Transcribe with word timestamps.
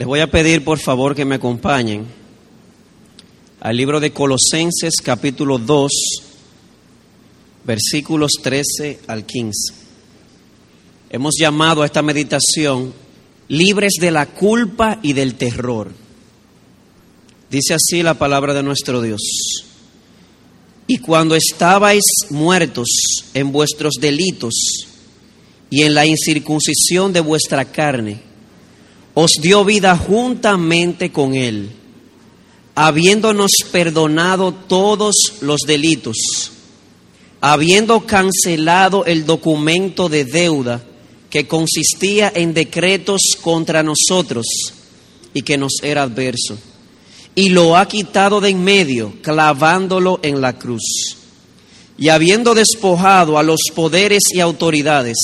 Les 0.00 0.06
voy 0.06 0.20
a 0.20 0.30
pedir 0.30 0.64
por 0.64 0.78
favor 0.78 1.14
que 1.14 1.26
me 1.26 1.34
acompañen 1.34 2.06
al 3.60 3.76
libro 3.76 4.00
de 4.00 4.14
Colosenses 4.14 4.94
capítulo 5.04 5.58
2, 5.58 5.92
versículos 7.66 8.30
13 8.42 9.00
al 9.06 9.26
15. 9.26 9.74
Hemos 11.10 11.34
llamado 11.38 11.82
a 11.82 11.84
esta 11.84 12.00
meditación 12.00 12.94
libres 13.48 13.92
de 14.00 14.10
la 14.10 14.24
culpa 14.24 14.98
y 15.02 15.12
del 15.12 15.34
terror. 15.34 15.92
Dice 17.50 17.74
así 17.74 18.02
la 18.02 18.14
palabra 18.14 18.54
de 18.54 18.62
nuestro 18.62 19.02
Dios. 19.02 19.20
Y 20.86 20.96
cuando 20.96 21.36
estabais 21.36 22.04
muertos 22.30 22.88
en 23.34 23.52
vuestros 23.52 23.96
delitos 24.00 24.54
y 25.68 25.82
en 25.82 25.92
la 25.92 26.06
incircuncisión 26.06 27.12
de 27.12 27.20
vuestra 27.20 27.66
carne, 27.66 28.29
os 29.14 29.32
dio 29.40 29.64
vida 29.64 29.96
juntamente 29.96 31.10
con 31.10 31.34
Él, 31.34 31.70
habiéndonos 32.74 33.50
perdonado 33.72 34.52
todos 34.52 35.14
los 35.40 35.60
delitos, 35.66 36.16
habiendo 37.40 38.06
cancelado 38.06 39.04
el 39.04 39.26
documento 39.26 40.08
de 40.08 40.24
deuda 40.24 40.82
que 41.28 41.46
consistía 41.46 42.32
en 42.34 42.54
decretos 42.54 43.20
contra 43.40 43.82
nosotros 43.82 44.46
y 45.32 45.42
que 45.42 45.56
nos 45.56 45.74
era 45.82 46.02
adverso, 46.02 46.58
y 47.34 47.50
lo 47.50 47.76
ha 47.76 47.86
quitado 47.86 48.40
de 48.40 48.50
en 48.50 48.62
medio, 48.62 49.14
clavándolo 49.22 50.20
en 50.22 50.40
la 50.40 50.58
cruz. 50.58 51.16
Y 51.96 52.08
habiendo 52.08 52.54
despojado 52.54 53.38
a 53.38 53.42
los 53.42 53.60
poderes 53.74 54.22
y 54.32 54.40
autoridades, 54.40 55.18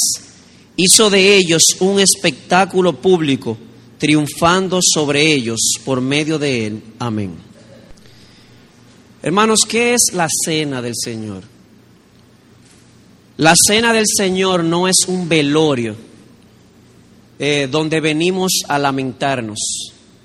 hizo 0.77 1.11
de 1.11 1.37
ellos 1.37 1.63
un 1.81 1.99
espectáculo 1.99 3.01
público, 3.01 3.57
triunfando 3.99 4.81
sobre 4.83 5.33
ellos 5.33 5.61
por 5.85 6.01
medio 6.01 6.39
de 6.39 6.67
él. 6.67 6.83
Amén. 6.99 7.35
Hermanos, 9.23 9.61
¿qué 9.69 9.95
es 9.95 10.13
la 10.13 10.29
cena 10.45 10.81
del 10.83 10.95
Señor? 10.95 11.43
La 13.39 13.55
cena 13.67 13.93
del 13.93 14.07
Señor 14.07 14.65
no 14.65 14.89
es 14.89 14.97
un 15.09 15.29
velorio 15.29 15.97
eh, 17.39 17.69
donde 17.71 18.01
venimos 18.01 18.63
a 18.69 18.79
lamentarnos. 18.79 19.59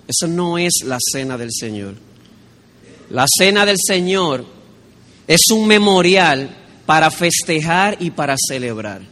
Eso 0.07 0.27
no 0.27 0.57
es 0.57 0.83
la 0.85 0.97
cena 0.99 1.37
del 1.37 1.49
Señor. 1.51 1.95
La 3.09 3.25
cena 3.27 3.65
del 3.65 3.77
Señor 3.85 4.45
es 5.27 5.41
un 5.51 5.67
memorial 5.67 6.55
para 6.85 7.11
festejar 7.11 7.97
y 7.99 8.11
para 8.11 8.35
celebrar. 8.37 9.10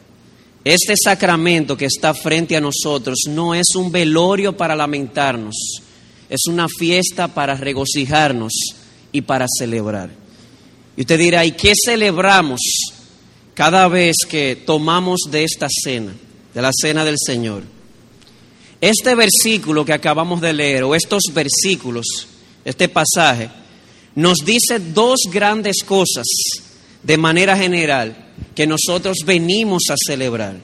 Este 0.64 0.94
sacramento 1.02 1.78
que 1.78 1.86
está 1.86 2.14
frente 2.14 2.58
a 2.58 2.62
nosotros 2.62 3.20
no 3.30 3.56
es 3.56 3.76
un 3.76 3.92
velorio 3.92 4.58
para 4.58 4.76
lamentarnos, 4.76 5.56
es 6.30 6.42
una 6.48 6.68
fiesta 6.68 7.30
para 7.30 7.56
regocijarnos 7.56 8.52
y 9.12 9.22
para 9.22 9.46
celebrar. 9.58 10.10
Y 10.98 11.02
usted 11.02 11.18
dirá, 11.18 11.46
¿y 11.46 11.54
qué 11.54 11.74
celebramos 11.82 12.60
cada 13.54 13.88
vez 13.88 14.16
que 14.28 14.58
tomamos 14.66 15.22
de 15.32 15.46
esta 15.46 15.68
cena, 15.70 16.14
de 16.54 16.62
la 16.62 16.72
cena 16.74 17.06
del 17.06 17.16
Señor? 17.18 17.64
Este 18.82 19.16
versículo 19.16 19.86
que 19.86 19.94
acabamos 19.94 20.42
de 20.42 20.52
leer, 20.52 20.84
o 20.84 20.94
estos 20.94 21.24
versículos, 21.34 22.06
este 22.66 22.90
pasaje, 22.90 23.50
nos 24.14 24.40
dice 24.40 24.80
dos 24.80 25.20
grandes 25.32 25.84
cosas 25.84 26.26
de 27.02 27.18
manera 27.18 27.56
general 27.56 28.29
que 28.56 28.68
nosotros 28.68 29.18
venimos 29.26 29.84
a 29.90 29.96
celebrar. 30.06 30.58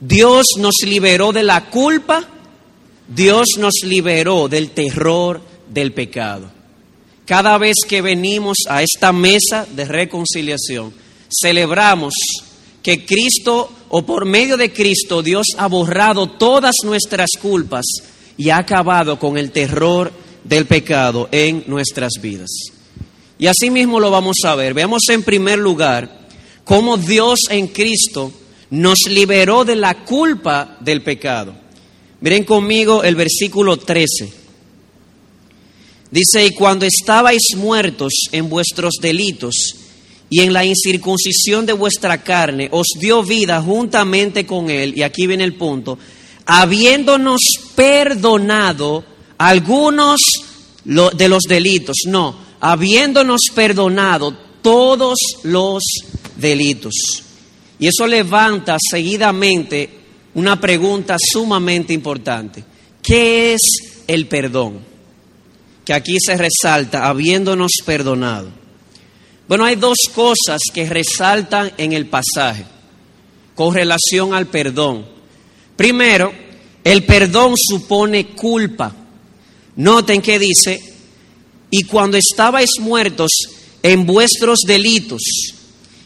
Dios 0.00 0.46
nos 0.58 0.74
liberó 0.84 1.32
de 1.32 1.42
la 1.42 1.70
culpa, 1.70 2.28
Dios 3.08 3.46
nos 3.58 3.74
liberó 3.84 4.48
del 4.48 4.70
terror 4.70 5.40
del 5.68 5.92
pecado. 5.92 6.50
Cada 7.24 7.58
vez 7.58 7.76
que 7.88 8.02
venimos 8.02 8.58
a 8.68 8.82
esta 8.82 9.12
mesa 9.12 9.66
de 9.74 9.84
reconciliación, 9.84 10.92
celebramos 11.28 12.14
que 12.82 13.04
Cristo 13.04 13.72
o 13.88 14.06
por 14.06 14.26
medio 14.26 14.56
de 14.56 14.72
Cristo 14.72 15.22
Dios 15.22 15.46
ha 15.58 15.66
borrado 15.66 16.28
todas 16.30 16.74
nuestras 16.84 17.30
culpas 17.40 17.84
y 18.36 18.50
ha 18.50 18.58
acabado 18.58 19.18
con 19.18 19.38
el 19.38 19.50
terror 19.50 20.12
del 20.44 20.66
pecado 20.66 21.28
en 21.32 21.64
nuestras 21.66 22.12
vidas. 22.20 22.50
Y 23.38 23.48
así 23.48 23.70
mismo 23.70 23.98
lo 23.98 24.10
vamos 24.10 24.36
a 24.44 24.54
ver. 24.54 24.72
Veamos 24.72 25.02
en 25.10 25.22
primer 25.22 25.58
lugar 25.58 26.25
cómo 26.66 26.96
Dios 26.98 27.38
en 27.48 27.68
Cristo 27.68 28.32
nos 28.70 28.98
liberó 29.08 29.64
de 29.64 29.76
la 29.76 30.04
culpa 30.04 30.76
del 30.80 31.00
pecado. 31.00 31.54
Miren 32.20 32.42
conmigo 32.42 33.04
el 33.04 33.14
versículo 33.14 33.76
13. 33.76 34.32
Dice, 36.10 36.44
y 36.44 36.50
cuando 36.50 36.84
estabais 36.84 37.54
muertos 37.56 38.12
en 38.32 38.48
vuestros 38.48 38.94
delitos 39.00 39.54
y 40.28 40.40
en 40.40 40.52
la 40.52 40.64
incircuncisión 40.64 41.66
de 41.66 41.72
vuestra 41.72 42.22
carne, 42.24 42.68
os 42.72 42.88
dio 42.98 43.22
vida 43.22 43.62
juntamente 43.62 44.44
con 44.44 44.68
él, 44.68 44.92
y 44.96 45.02
aquí 45.02 45.28
viene 45.28 45.44
el 45.44 45.54
punto, 45.54 45.98
habiéndonos 46.46 47.42
perdonado 47.76 49.04
algunos 49.38 50.20
de 50.84 51.28
los 51.28 51.42
delitos, 51.44 51.96
no, 52.06 52.36
habiéndonos 52.60 53.42
perdonado 53.54 54.36
todos 54.62 55.16
los 55.44 55.82
delitos. 56.36 56.94
Y 57.78 57.86
eso 57.86 58.06
levanta 58.06 58.76
seguidamente 58.78 59.90
una 60.34 60.60
pregunta 60.60 61.16
sumamente 61.18 61.92
importante. 61.92 62.64
¿Qué 63.02 63.54
es 63.54 63.60
el 64.06 64.26
perdón? 64.26 64.80
Que 65.84 65.92
aquí 65.92 66.16
se 66.20 66.36
resalta, 66.36 67.06
habiéndonos 67.06 67.72
perdonado. 67.84 68.48
Bueno, 69.48 69.64
hay 69.64 69.76
dos 69.76 69.98
cosas 70.14 70.60
que 70.74 70.88
resaltan 70.88 71.72
en 71.78 71.92
el 71.92 72.06
pasaje 72.06 72.64
con 73.54 73.74
relación 73.74 74.34
al 74.34 74.46
perdón. 74.46 75.06
Primero, 75.76 76.32
el 76.82 77.04
perdón 77.04 77.54
supone 77.56 78.28
culpa. 78.28 78.94
Noten 79.76 80.22
que 80.22 80.38
dice, 80.38 80.80
y 81.70 81.84
cuando 81.84 82.16
estabais 82.16 82.70
muertos 82.80 83.30
en 83.82 84.06
vuestros 84.06 84.60
delitos. 84.66 85.22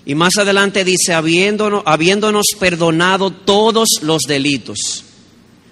Y 0.07 0.15
más 0.15 0.37
adelante 0.39 0.85
dice, 0.85 1.13
habiéndonos, 1.13 1.83
habiéndonos 1.85 2.47
perdonado 2.59 3.31
todos 3.31 3.89
los 4.03 4.23
delitos. 4.23 5.05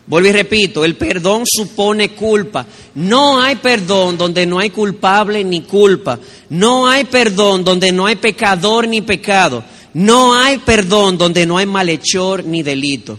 Vuelvo 0.06 0.28
y 0.28 0.32
repito, 0.32 0.84
el 0.86 0.96
perdón 0.96 1.44
supone 1.46 2.10
culpa. 2.10 2.66
No 2.94 3.42
hay 3.42 3.56
perdón 3.56 4.16
donde 4.16 4.46
no 4.46 4.58
hay 4.58 4.70
culpable 4.70 5.44
ni 5.44 5.60
culpa. 5.62 6.18
No 6.48 6.88
hay 6.88 7.04
perdón 7.04 7.62
donde 7.62 7.92
no 7.92 8.06
hay 8.06 8.16
pecador 8.16 8.88
ni 8.88 9.02
pecado. 9.02 9.62
No 9.92 10.34
hay 10.34 10.58
perdón 10.58 11.18
donde 11.18 11.44
no 11.44 11.58
hay 11.58 11.66
malhechor 11.66 12.44
ni 12.44 12.62
delito. 12.62 13.18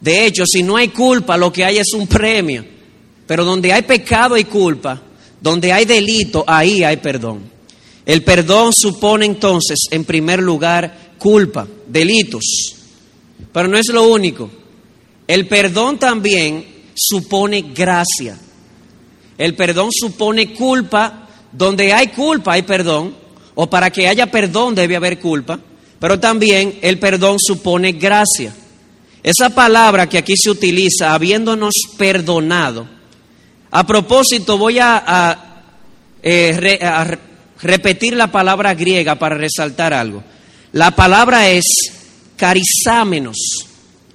De 0.00 0.26
hecho, 0.26 0.44
si 0.46 0.62
no 0.62 0.76
hay 0.76 0.88
culpa, 0.88 1.36
lo 1.36 1.52
que 1.52 1.64
hay 1.64 1.78
es 1.78 1.92
un 1.94 2.06
premio. 2.08 2.64
Pero 3.26 3.44
donde 3.44 3.72
hay 3.72 3.82
pecado 3.82 4.36
y 4.36 4.44
culpa, 4.44 5.00
donde 5.40 5.72
hay 5.72 5.84
delito, 5.84 6.44
ahí 6.46 6.82
hay 6.82 6.96
perdón. 6.96 7.57
El 8.08 8.24
perdón 8.24 8.72
supone 8.74 9.26
entonces, 9.26 9.80
en 9.90 10.02
primer 10.06 10.40
lugar, 10.40 11.12
culpa, 11.18 11.68
delitos. 11.86 12.42
Pero 13.52 13.68
no 13.68 13.76
es 13.76 13.88
lo 13.88 14.04
único. 14.04 14.50
El 15.26 15.46
perdón 15.46 15.98
también 15.98 16.64
supone 16.94 17.66
gracia. 17.74 18.38
El 19.36 19.54
perdón 19.54 19.90
supone 19.92 20.54
culpa. 20.54 21.28
Donde 21.52 21.92
hay 21.92 22.06
culpa 22.06 22.54
hay 22.54 22.62
perdón. 22.62 23.14
O 23.54 23.68
para 23.68 23.90
que 23.90 24.08
haya 24.08 24.30
perdón 24.30 24.74
debe 24.74 24.96
haber 24.96 25.20
culpa. 25.20 25.60
Pero 26.00 26.18
también 26.18 26.78
el 26.80 26.98
perdón 26.98 27.36
supone 27.38 27.92
gracia. 27.92 28.54
Esa 29.22 29.50
palabra 29.50 30.08
que 30.08 30.16
aquí 30.16 30.32
se 30.34 30.48
utiliza, 30.48 31.12
habiéndonos 31.12 31.74
perdonado. 31.98 32.88
A 33.70 33.86
propósito, 33.86 34.56
voy 34.56 34.78
a, 34.78 35.64
eh, 36.22 37.18
repetir 37.62 38.14
la 38.14 38.30
palabra 38.30 38.74
griega 38.74 39.16
para 39.16 39.36
resaltar 39.36 39.92
algo. 39.92 40.22
La 40.72 40.90
palabra 40.92 41.48
es 41.48 41.64
carizámenos. 42.36 43.36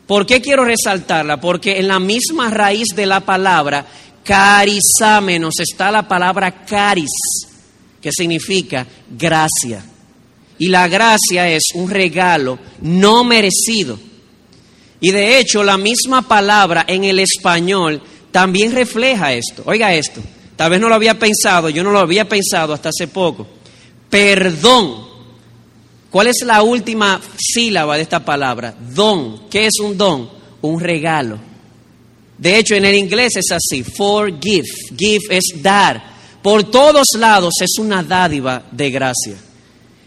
¿Por 0.08 0.26
qué 0.26 0.42
quiero 0.42 0.66
resaltarla? 0.66 1.40
Porque 1.40 1.80
en 1.80 1.88
la 1.88 2.00
misma 2.00 2.50
raíz 2.50 2.90
de 2.96 3.06
la 3.06 3.22
palabra 3.22 3.86
carizámenos 4.24 5.60
está 5.60 5.92
la 5.92 6.08
palabra 6.08 6.66
caris, 6.66 7.10
que 8.02 8.12
significa 8.12 8.86
gracia. 9.10 9.84
Y 10.60 10.68
la 10.68 10.88
gracia 10.88 11.50
es 11.50 11.64
un 11.74 11.90
regalo 11.90 12.60
no 12.82 13.24
merecido. 13.24 14.00
Y 15.02 15.12
de 15.12 15.40
hecho 15.40 15.64
la 15.64 15.78
misma 15.78 16.22
palabra 16.22 16.86
en 16.88 17.04
el 17.04 17.20
español 17.20 18.02
también 18.32 18.72
refleja 18.72 19.34
esto. 19.34 19.64
Oiga 19.66 19.94
esto. 19.94 20.22
Tal 20.56 20.70
vez 20.70 20.80
no 20.80 20.90
lo 20.90 20.96
había 20.96 21.18
pensado, 21.18 21.70
yo 21.70 21.84
no 21.84 21.92
lo 21.92 22.00
había 22.00 22.28
pensado 22.28 22.74
hasta 22.74 22.90
hace 22.90 23.08
poco. 23.08 23.48
Perdón. 24.10 25.12
¿Cuál 26.10 26.28
es 26.28 26.44
la 26.46 26.62
última 26.62 27.20
sílaba 27.38 27.96
de 27.96 28.04
esta 28.04 28.24
palabra? 28.24 28.76
Don. 28.94 29.50
¿Qué 29.50 29.66
es 29.66 29.80
un 29.80 29.98
don? 29.98 30.30
Un 30.62 30.80
regalo. 30.80 31.40
De 32.38 32.58
hecho, 32.58 32.76
en 32.76 32.86
el 32.86 32.96
inglés 32.96 33.36
es 33.38 33.52
así, 33.52 33.84
forgive. 33.84 34.68
Give 34.96 35.24
es 35.30 35.46
dar. 35.62 36.14
Por 36.42 36.66
todos 36.66 37.08
lados 37.18 37.54
es 37.62 37.80
una 37.80 38.04
dádiva 38.04 38.64
de 38.72 38.92
gracia. 38.92 39.36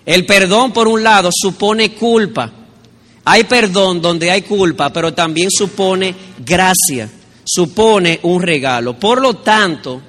El 0.05 0.25
perdón, 0.27 0.73
por 0.73 0.87
un 0.87 1.03
lado, 1.03 1.31
supone 1.33 1.93
culpa. 1.95 2.53
Hay 3.25 3.45
perdón 3.45 4.01
donde 4.01 4.31
hay 4.31 4.43
culpa, 4.43 4.93
pero 4.93 5.13
también 5.13 5.51
supone 5.51 6.15
gracia, 6.39 7.11
supone 7.45 8.21
un 8.23 8.41
regalo. 8.41 8.97
Por 8.97 9.21
lo 9.21 9.35
tanto, 9.35 10.01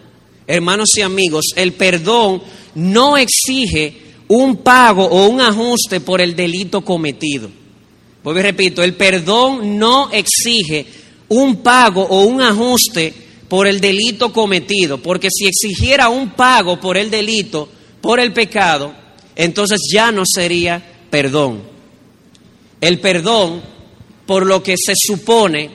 hermanos 0.48 0.98
y 0.98 1.02
amigos, 1.02 1.48
el 1.56 1.74
perdón 1.74 2.42
no 2.76 3.18
exige 3.18 4.08
un 4.30 4.58
pago 4.58 5.06
o 5.06 5.28
un 5.28 5.42
ajuste 5.42 6.00
por 6.00 6.22
el 6.22 6.36
delito 6.36 6.84
cometido. 6.84 7.50
Pues 8.24 8.42
repito, 8.42 8.84
el 8.84 8.96
perdón 8.96 9.78
no 9.78 10.10
exige 10.12 10.86
un 11.30 11.58
pago 11.58 12.04
o 12.04 12.24
un 12.24 12.42
ajuste 12.42 13.14
por 13.48 13.68
el 13.68 13.80
delito 13.80 14.34
cometido, 14.34 15.02
porque 15.02 15.30
si 15.32 15.48
exigiera 15.48 16.10
un 16.10 16.32
pago 16.32 16.80
por 16.80 16.98
el 16.98 17.10
delito, 17.10 17.70
por 18.02 18.20
el 18.20 18.34
pecado, 18.34 18.94
entonces 19.36 19.80
ya 19.92 20.12
no 20.12 20.24
sería 20.26 20.84
perdón. 21.10 21.62
El 22.82 23.00
perdón, 23.00 23.62
por 24.26 24.46
lo 24.46 24.62
que 24.62 24.76
se 24.78 24.94
supone 24.96 25.70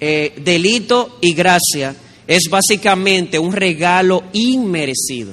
eh, 0.00 0.34
delito 0.38 1.18
y 1.20 1.32
gracia, 1.32 1.94
es 2.28 2.48
básicamente 2.50 3.38
un 3.38 3.52
regalo 3.52 4.22
inmerecido. 4.34 5.32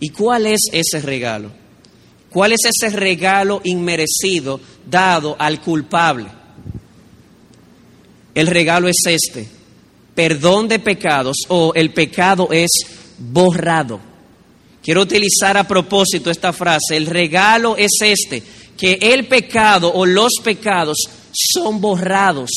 ¿Y 0.00 0.08
cuál 0.08 0.46
es 0.46 0.62
ese 0.72 1.00
regalo? 1.00 1.52
¿Cuál 2.30 2.52
es 2.52 2.60
ese 2.64 2.96
regalo 2.96 3.60
inmerecido 3.62 4.58
dado 4.88 5.36
al 5.38 5.60
culpable? 5.60 6.26
El 8.34 8.46
regalo 8.46 8.88
es 8.88 8.96
este, 9.06 9.46
perdón 10.14 10.66
de 10.66 10.78
pecados 10.78 11.36
o 11.48 11.72
el 11.74 11.92
pecado 11.92 12.48
es 12.50 12.70
borrado. 13.18 14.00
Quiero 14.82 15.02
utilizar 15.02 15.58
a 15.58 15.68
propósito 15.68 16.30
esta 16.30 16.54
frase, 16.54 16.96
el 16.96 17.06
regalo 17.06 17.76
es 17.76 17.92
este, 18.00 18.42
que 18.78 18.98
el 19.00 19.26
pecado 19.26 19.92
o 19.92 20.06
los 20.06 20.32
pecados 20.42 20.96
son 21.32 21.80
borrados. 21.82 22.50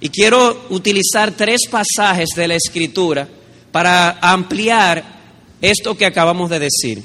Y 0.00 0.08
quiero 0.10 0.66
utilizar 0.70 1.36
tres 1.36 1.62
pasajes 1.70 2.28
de 2.36 2.48
la 2.48 2.54
Escritura 2.54 3.28
para 3.72 4.18
ampliar 4.20 5.18
esto 5.60 5.96
que 5.96 6.06
acabamos 6.06 6.50
de 6.50 6.58
decir. 6.60 7.02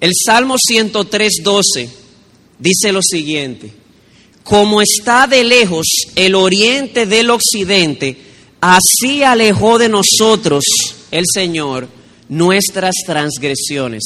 El 0.00 0.12
Salmo 0.14 0.56
103, 0.58 1.32
12 1.42 1.90
dice 2.58 2.92
lo 2.92 3.02
siguiente, 3.02 3.72
como 4.42 4.82
está 4.82 5.26
de 5.26 5.44
lejos 5.44 5.86
el 6.16 6.34
oriente 6.34 7.06
del 7.06 7.30
occidente, 7.30 8.16
así 8.60 9.22
alejó 9.22 9.78
de 9.78 9.88
nosotros 9.88 10.64
el 11.10 11.24
Señor 11.32 11.88
nuestras 12.28 12.94
transgresiones. 13.06 14.02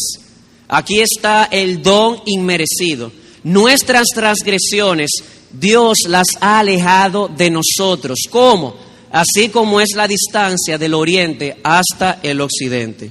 Aquí 0.68 1.00
está 1.00 1.44
el 1.44 1.82
don 1.82 2.20
inmerecido. 2.26 3.12
Nuestras 3.44 4.08
transgresiones 4.14 5.10
Dios 5.52 5.98
las 6.08 6.26
ha 6.40 6.60
alejado 6.60 7.28
de 7.28 7.50
nosotros. 7.50 8.18
¿Cómo? 8.30 8.86
así 9.16 9.48
como 9.48 9.80
es 9.80 9.90
la 9.94 10.06
distancia 10.06 10.76
del 10.78 10.94
oriente 10.94 11.56
hasta 11.62 12.20
el 12.22 12.40
occidente. 12.40 13.10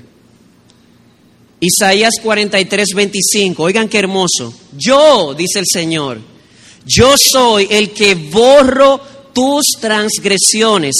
Isaías 1.60 2.14
43, 2.22 2.90
25, 2.96 3.64
oigan 3.64 3.90
qué 3.90 4.00
hermoso. 4.00 4.54
Yo, 4.78 5.34
dice 5.34 5.60
el 5.60 5.66
Señor, 5.66 6.20
yo 6.86 7.16
soy 7.18 7.68
el 7.72 7.92
que 7.92 8.14
borro 8.14 9.02
tus 9.34 9.64
transgresiones 9.82 10.96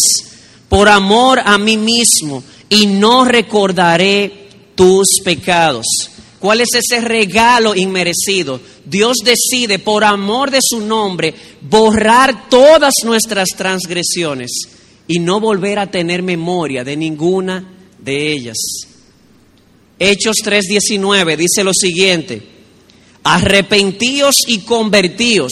por 0.68 0.90
amor 0.90 1.40
a 1.44 1.58
mí 1.58 1.78
mismo 1.78 2.44
y 2.70 2.88
no 2.88 3.26
recordaré 3.26 4.50
tus 4.74 5.20
pecados. 5.24 5.86
¿Cuál 6.46 6.62
es 6.62 6.70
ese 6.76 7.02
regalo 7.02 7.74
inmerecido? 7.74 8.62
Dios 8.86 9.18
decide, 9.26 9.80
por 9.80 10.04
amor 10.04 10.52
de 10.52 10.60
su 10.62 10.80
nombre, 10.80 11.34
borrar 11.60 12.52
todas 12.52 12.94
nuestras 13.04 13.48
transgresiones 13.58 14.52
y 15.08 15.18
no 15.18 15.40
volver 15.40 15.80
a 15.80 15.90
tener 15.90 16.22
memoria 16.22 16.84
de 16.84 16.98
ninguna 16.98 17.68
de 17.98 18.32
ellas. 18.32 18.58
Hechos 19.98 20.36
3:19 20.44 21.36
dice 21.36 21.64
lo 21.64 21.72
siguiente, 21.74 22.44
arrepentíos 23.24 24.36
y 24.46 24.60
convertíos. 24.60 25.52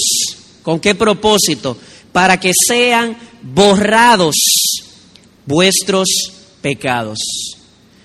¿Con 0.62 0.80
qué 0.80 0.94
propósito? 0.94 1.76
Para 2.12 2.40
que 2.40 2.52
sean 2.68 3.18
borrados 3.42 4.36
vuestros 5.48 6.08
pecados. 6.62 7.18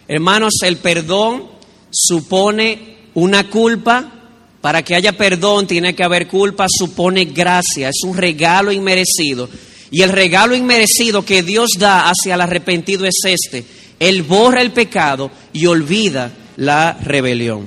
Hermanos, 0.09 0.55
el 0.63 0.79
perdón 0.79 1.58
supone 1.91 2.97
una 3.15 3.49
culpa. 3.49 4.15
Para 4.61 4.83
que 4.83 4.97
haya 4.97 5.17
perdón 5.17 5.69
tiene 5.69 5.95
que 5.95 6.03
haber 6.03 6.27
culpa, 6.27 6.67
supone 6.69 7.27
gracia, 7.27 7.91
es 7.91 8.01
un 8.05 8.17
regalo 8.17 8.73
inmerecido 8.73 9.49
y 9.91 10.03
el 10.03 10.11
regalo 10.11 10.55
inmerecido 10.55 11.25
que 11.25 11.43
Dios 11.43 11.71
da 11.79 12.11
hacia 12.11 12.35
el 12.35 12.41
arrepentido 12.41 13.07
es 13.07 13.17
este. 13.25 13.65
Él 13.99 14.23
borra 14.23 14.63
el 14.63 14.73
pecado 14.73 15.31
y 15.53 15.67
olvida 15.67 16.33
la 16.57 16.93
rebelión. 16.93 17.67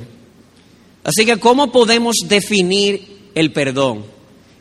Así 1.03 1.25
que, 1.25 1.37
¿cómo 1.37 1.71
podemos 1.71 2.15
definir 2.27 3.29
el 3.33 3.51
perdón? 3.51 4.05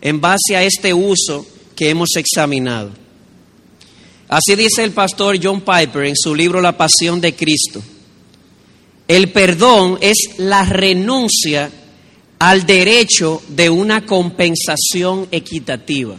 En 0.01 0.21
base 0.21 0.57
a 0.57 0.65
este 0.65 0.95
uso 0.95 1.47
que 1.77 1.91
hemos 1.91 2.17
examinado. 2.17 2.91
Así 4.29 4.55
dice 4.55 4.83
el 4.83 4.93
pastor 4.93 5.39
John 5.43 5.61
Piper 5.61 6.07
en 6.07 6.17
su 6.17 6.35
libro 6.35 6.61
La 6.61 6.77
Pasión 6.77 7.21
de 7.21 7.35
Cristo. 7.35 7.83
El 9.11 9.33
perdón 9.33 9.99
es 10.01 10.39
la 10.39 10.65
renuncia 10.65 11.69
al 12.39 12.65
derecho 12.65 13.43
de 13.49 13.69
una 13.69 14.07
compensación 14.07 15.27
equitativa. 15.33 16.15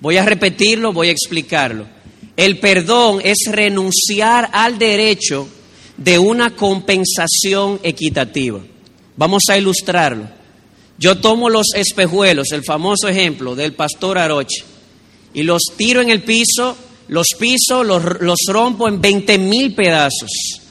Voy 0.00 0.16
a 0.16 0.24
repetirlo, 0.24 0.94
voy 0.94 1.08
a 1.08 1.12
explicarlo. 1.12 1.86
El 2.34 2.60
perdón 2.60 3.20
es 3.22 3.40
renunciar 3.50 4.48
al 4.54 4.78
derecho 4.78 5.46
de 5.98 6.18
una 6.18 6.56
compensación 6.56 7.78
equitativa. 7.82 8.60
Vamos 9.18 9.42
a 9.50 9.58
ilustrarlo. 9.58 10.26
Yo 10.96 11.18
tomo 11.18 11.50
los 11.50 11.74
espejuelos, 11.74 12.52
el 12.52 12.64
famoso 12.64 13.06
ejemplo 13.06 13.54
del 13.54 13.74
pastor 13.74 14.16
Aroche, 14.16 14.64
y 15.34 15.42
los 15.42 15.64
tiro 15.76 16.00
en 16.00 16.08
el 16.08 16.22
piso, 16.22 16.74
los 17.08 17.34
piso, 17.38 17.84
los, 17.84 18.02
los 18.22 18.38
rompo 18.48 18.88
en 18.88 18.98
20 18.98 19.36
mil 19.36 19.74
pedazos. 19.74 20.63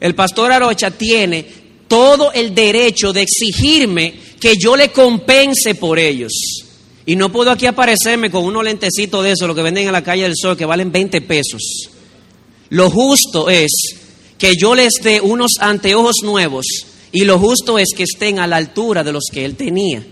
El 0.00 0.14
pastor 0.14 0.52
Arocha 0.52 0.90
tiene 0.90 1.46
todo 1.88 2.32
el 2.32 2.54
derecho 2.54 3.12
de 3.12 3.22
exigirme 3.22 4.14
que 4.40 4.54
yo 4.58 4.76
le 4.76 4.90
compense 4.90 5.74
por 5.74 5.98
ellos. 5.98 6.32
Y 7.06 7.16
no 7.16 7.30
puedo 7.30 7.50
aquí 7.50 7.66
aparecerme 7.66 8.30
con 8.30 8.44
unos 8.44 8.64
lentecitos 8.64 9.22
de 9.22 9.32
eso, 9.32 9.46
lo 9.46 9.54
que 9.54 9.62
venden 9.62 9.86
en 9.86 9.92
la 9.92 10.02
calle 10.02 10.24
del 10.24 10.34
sol, 10.36 10.56
que 10.56 10.64
valen 10.64 10.90
20 10.90 11.20
pesos. 11.22 11.88
Lo 12.70 12.90
justo 12.90 13.48
es 13.48 13.70
que 14.38 14.54
yo 14.56 14.74
les 14.74 14.94
dé 15.02 15.20
unos 15.20 15.52
anteojos 15.60 16.16
nuevos 16.24 16.66
y 17.12 17.24
lo 17.24 17.38
justo 17.38 17.78
es 17.78 17.90
que 17.96 18.02
estén 18.02 18.40
a 18.40 18.46
la 18.46 18.56
altura 18.56 19.04
de 19.04 19.12
los 19.12 19.24
que 19.32 19.44
él 19.44 19.54
tenía. 19.54 20.04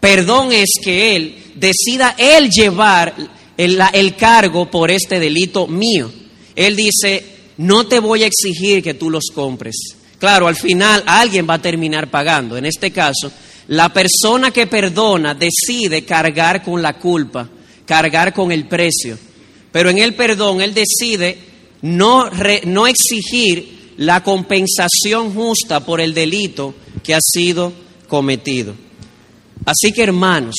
Perdón 0.00 0.52
es 0.52 0.70
que 0.82 1.14
él 1.14 1.36
decida 1.54 2.16
él 2.18 2.50
llevar 2.50 3.14
el, 3.56 3.80
el 3.92 4.16
cargo 4.16 4.70
por 4.70 4.90
este 4.90 5.20
delito 5.20 5.66
mío. 5.66 6.10
Él 6.56 6.74
dice, 6.74 7.29
no 7.60 7.86
te 7.86 8.00
voy 8.00 8.22
a 8.22 8.26
exigir 8.26 8.82
que 8.82 8.94
tú 8.94 9.10
los 9.10 9.26
compres. 9.34 9.76
Claro, 10.18 10.48
al 10.48 10.56
final 10.56 11.04
alguien 11.06 11.46
va 11.48 11.54
a 11.54 11.62
terminar 11.62 12.10
pagando. 12.10 12.56
En 12.56 12.64
este 12.64 12.90
caso, 12.90 13.30
la 13.68 13.92
persona 13.92 14.50
que 14.50 14.66
perdona 14.66 15.34
decide 15.34 16.06
cargar 16.06 16.62
con 16.62 16.80
la 16.80 16.96
culpa, 16.96 17.46
cargar 17.84 18.32
con 18.32 18.50
el 18.50 18.66
precio. 18.66 19.18
Pero 19.70 19.90
en 19.90 19.98
el 19.98 20.14
perdón 20.14 20.62
él 20.62 20.72
decide 20.72 21.36
no, 21.82 22.30
no 22.64 22.86
exigir 22.86 23.92
la 23.98 24.22
compensación 24.22 25.34
justa 25.34 25.84
por 25.84 26.00
el 26.00 26.14
delito 26.14 26.74
que 27.02 27.14
ha 27.14 27.20
sido 27.20 27.74
cometido. 28.08 28.74
Así 29.66 29.92
que 29.92 30.04
hermanos, 30.04 30.56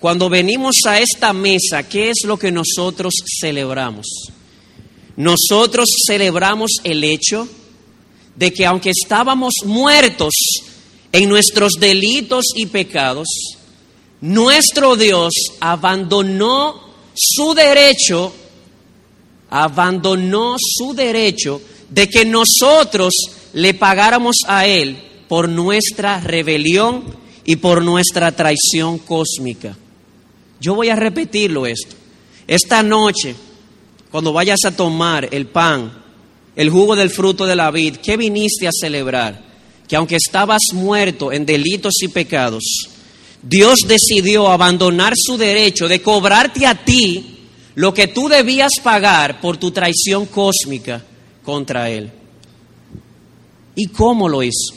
cuando 0.00 0.28
venimos 0.28 0.74
a 0.84 0.98
esta 0.98 1.32
mesa, 1.32 1.88
¿qué 1.88 2.10
es 2.10 2.24
lo 2.24 2.36
que 2.36 2.50
nosotros 2.50 3.14
celebramos? 3.40 4.06
Nosotros 5.16 5.88
celebramos 6.06 6.72
el 6.84 7.02
hecho 7.04 7.48
de 8.34 8.52
que 8.52 8.66
aunque 8.66 8.90
estábamos 8.90 9.54
muertos 9.64 10.34
en 11.12 11.28
nuestros 11.28 11.72
delitos 11.80 12.44
y 12.54 12.66
pecados, 12.66 13.26
nuestro 14.20 14.96
Dios 14.96 15.32
abandonó 15.60 16.82
su 17.14 17.54
derecho, 17.54 18.32
abandonó 19.48 20.56
su 20.58 20.94
derecho 20.94 21.62
de 21.88 22.08
que 22.08 22.26
nosotros 22.26 23.14
le 23.54 23.72
pagáramos 23.74 24.36
a 24.46 24.66
Él 24.66 24.98
por 25.28 25.48
nuestra 25.48 26.20
rebelión 26.20 27.04
y 27.44 27.56
por 27.56 27.82
nuestra 27.82 28.32
traición 28.32 28.98
cósmica. 28.98 29.76
Yo 30.60 30.74
voy 30.74 30.88
a 30.88 30.96
repetirlo 30.96 31.66
esto. 31.66 31.94
Esta 32.46 32.82
noche, 32.82 33.34
cuando 34.16 34.32
vayas 34.32 34.60
a 34.64 34.70
tomar 34.70 35.28
el 35.30 35.44
pan, 35.44 35.92
el 36.56 36.70
jugo 36.70 36.96
del 36.96 37.10
fruto 37.10 37.44
de 37.44 37.54
la 37.54 37.70
vid, 37.70 37.96
¿qué 37.96 38.16
viniste 38.16 38.66
a 38.66 38.70
celebrar? 38.72 39.44
Que 39.86 39.94
aunque 39.94 40.16
estabas 40.16 40.62
muerto 40.72 41.32
en 41.32 41.44
delitos 41.44 41.92
y 42.00 42.08
pecados, 42.08 42.64
Dios 43.42 43.80
decidió 43.86 44.48
abandonar 44.48 45.12
su 45.14 45.36
derecho 45.36 45.86
de 45.86 46.00
cobrarte 46.00 46.64
a 46.64 46.82
ti 46.82 47.40
lo 47.74 47.92
que 47.92 48.08
tú 48.08 48.26
debías 48.26 48.70
pagar 48.82 49.38
por 49.38 49.58
tu 49.58 49.70
traición 49.70 50.24
cósmica 50.24 51.04
contra 51.44 51.90
Él. 51.90 52.10
¿Y 53.74 53.88
cómo 53.88 54.30
lo 54.30 54.42
hizo? 54.42 54.76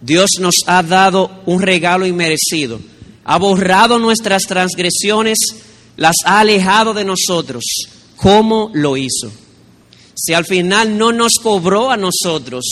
Dios 0.00 0.30
nos 0.40 0.56
ha 0.66 0.82
dado 0.82 1.30
un 1.46 1.62
regalo 1.62 2.06
inmerecido, 2.06 2.80
ha 3.24 3.38
borrado 3.38 4.00
nuestras 4.00 4.42
transgresiones, 4.42 5.38
las 5.96 6.16
ha 6.24 6.40
alejado 6.40 6.92
de 6.92 7.04
nosotros. 7.04 7.62
¿Cómo 8.18 8.70
lo 8.74 8.96
hizo? 8.96 9.30
Si 10.14 10.34
al 10.34 10.44
final 10.44 10.98
no 10.98 11.12
nos 11.12 11.34
cobró 11.40 11.90
a 11.92 11.96
nosotros, 11.96 12.64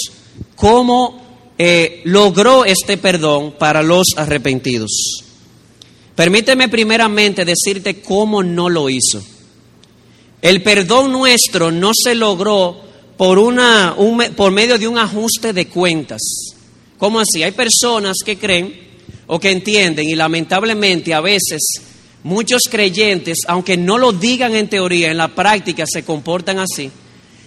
¿cómo 0.57 1.23
eh, 1.57 2.03
logró 2.05 2.65
este 2.65 2.97
perdón 2.97 3.55
para 3.57 3.81
los 3.85 4.09
arrepentidos? 4.17 4.91
Permíteme 6.17 6.69
primeramente 6.69 7.45
decirte 7.45 8.01
cómo 8.03 8.43
no 8.43 8.69
lo 8.69 8.91
hizo. 8.91 9.23
El 10.43 10.65
perdón 10.65 11.13
nuestro 11.13 11.71
no 11.71 11.93
se 11.95 12.17
logró 12.17 12.81
por, 13.17 13.39
una, 13.39 13.95
por 14.35 14.51
medio 14.51 14.79
de 14.79 14.89
un 14.89 14.99
ajuste 14.99 15.53
de 15.53 15.69
cuentas. 15.69 16.23
¿Cómo 16.99 17.21
así? 17.21 17.45
Hay 17.45 17.53
personas 17.53 18.17
que 18.25 18.37
creen 18.37 18.75
o 19.29 19.39
que 19.39 19.53
entienden 19.53 20.09
y 20.09 20.17
lamentablemente 20.17 21.15
a 21.15 21.21
veces 21.21 21.63
muchos 22.23 22.63
creyentes, 22.71 23.39
aunque 23.47 23.77
no 23.77 23.99
lo 23.99 24.13
digan 24.13 24.55
en 24.55 24.69
teoría, 24.69 25.11
en 25.11 25.17
la 25.17 25.29
práctica 25.29 25.85
se 25.87 26.05
comportan 26.05 26.59
así. 26.59 26.91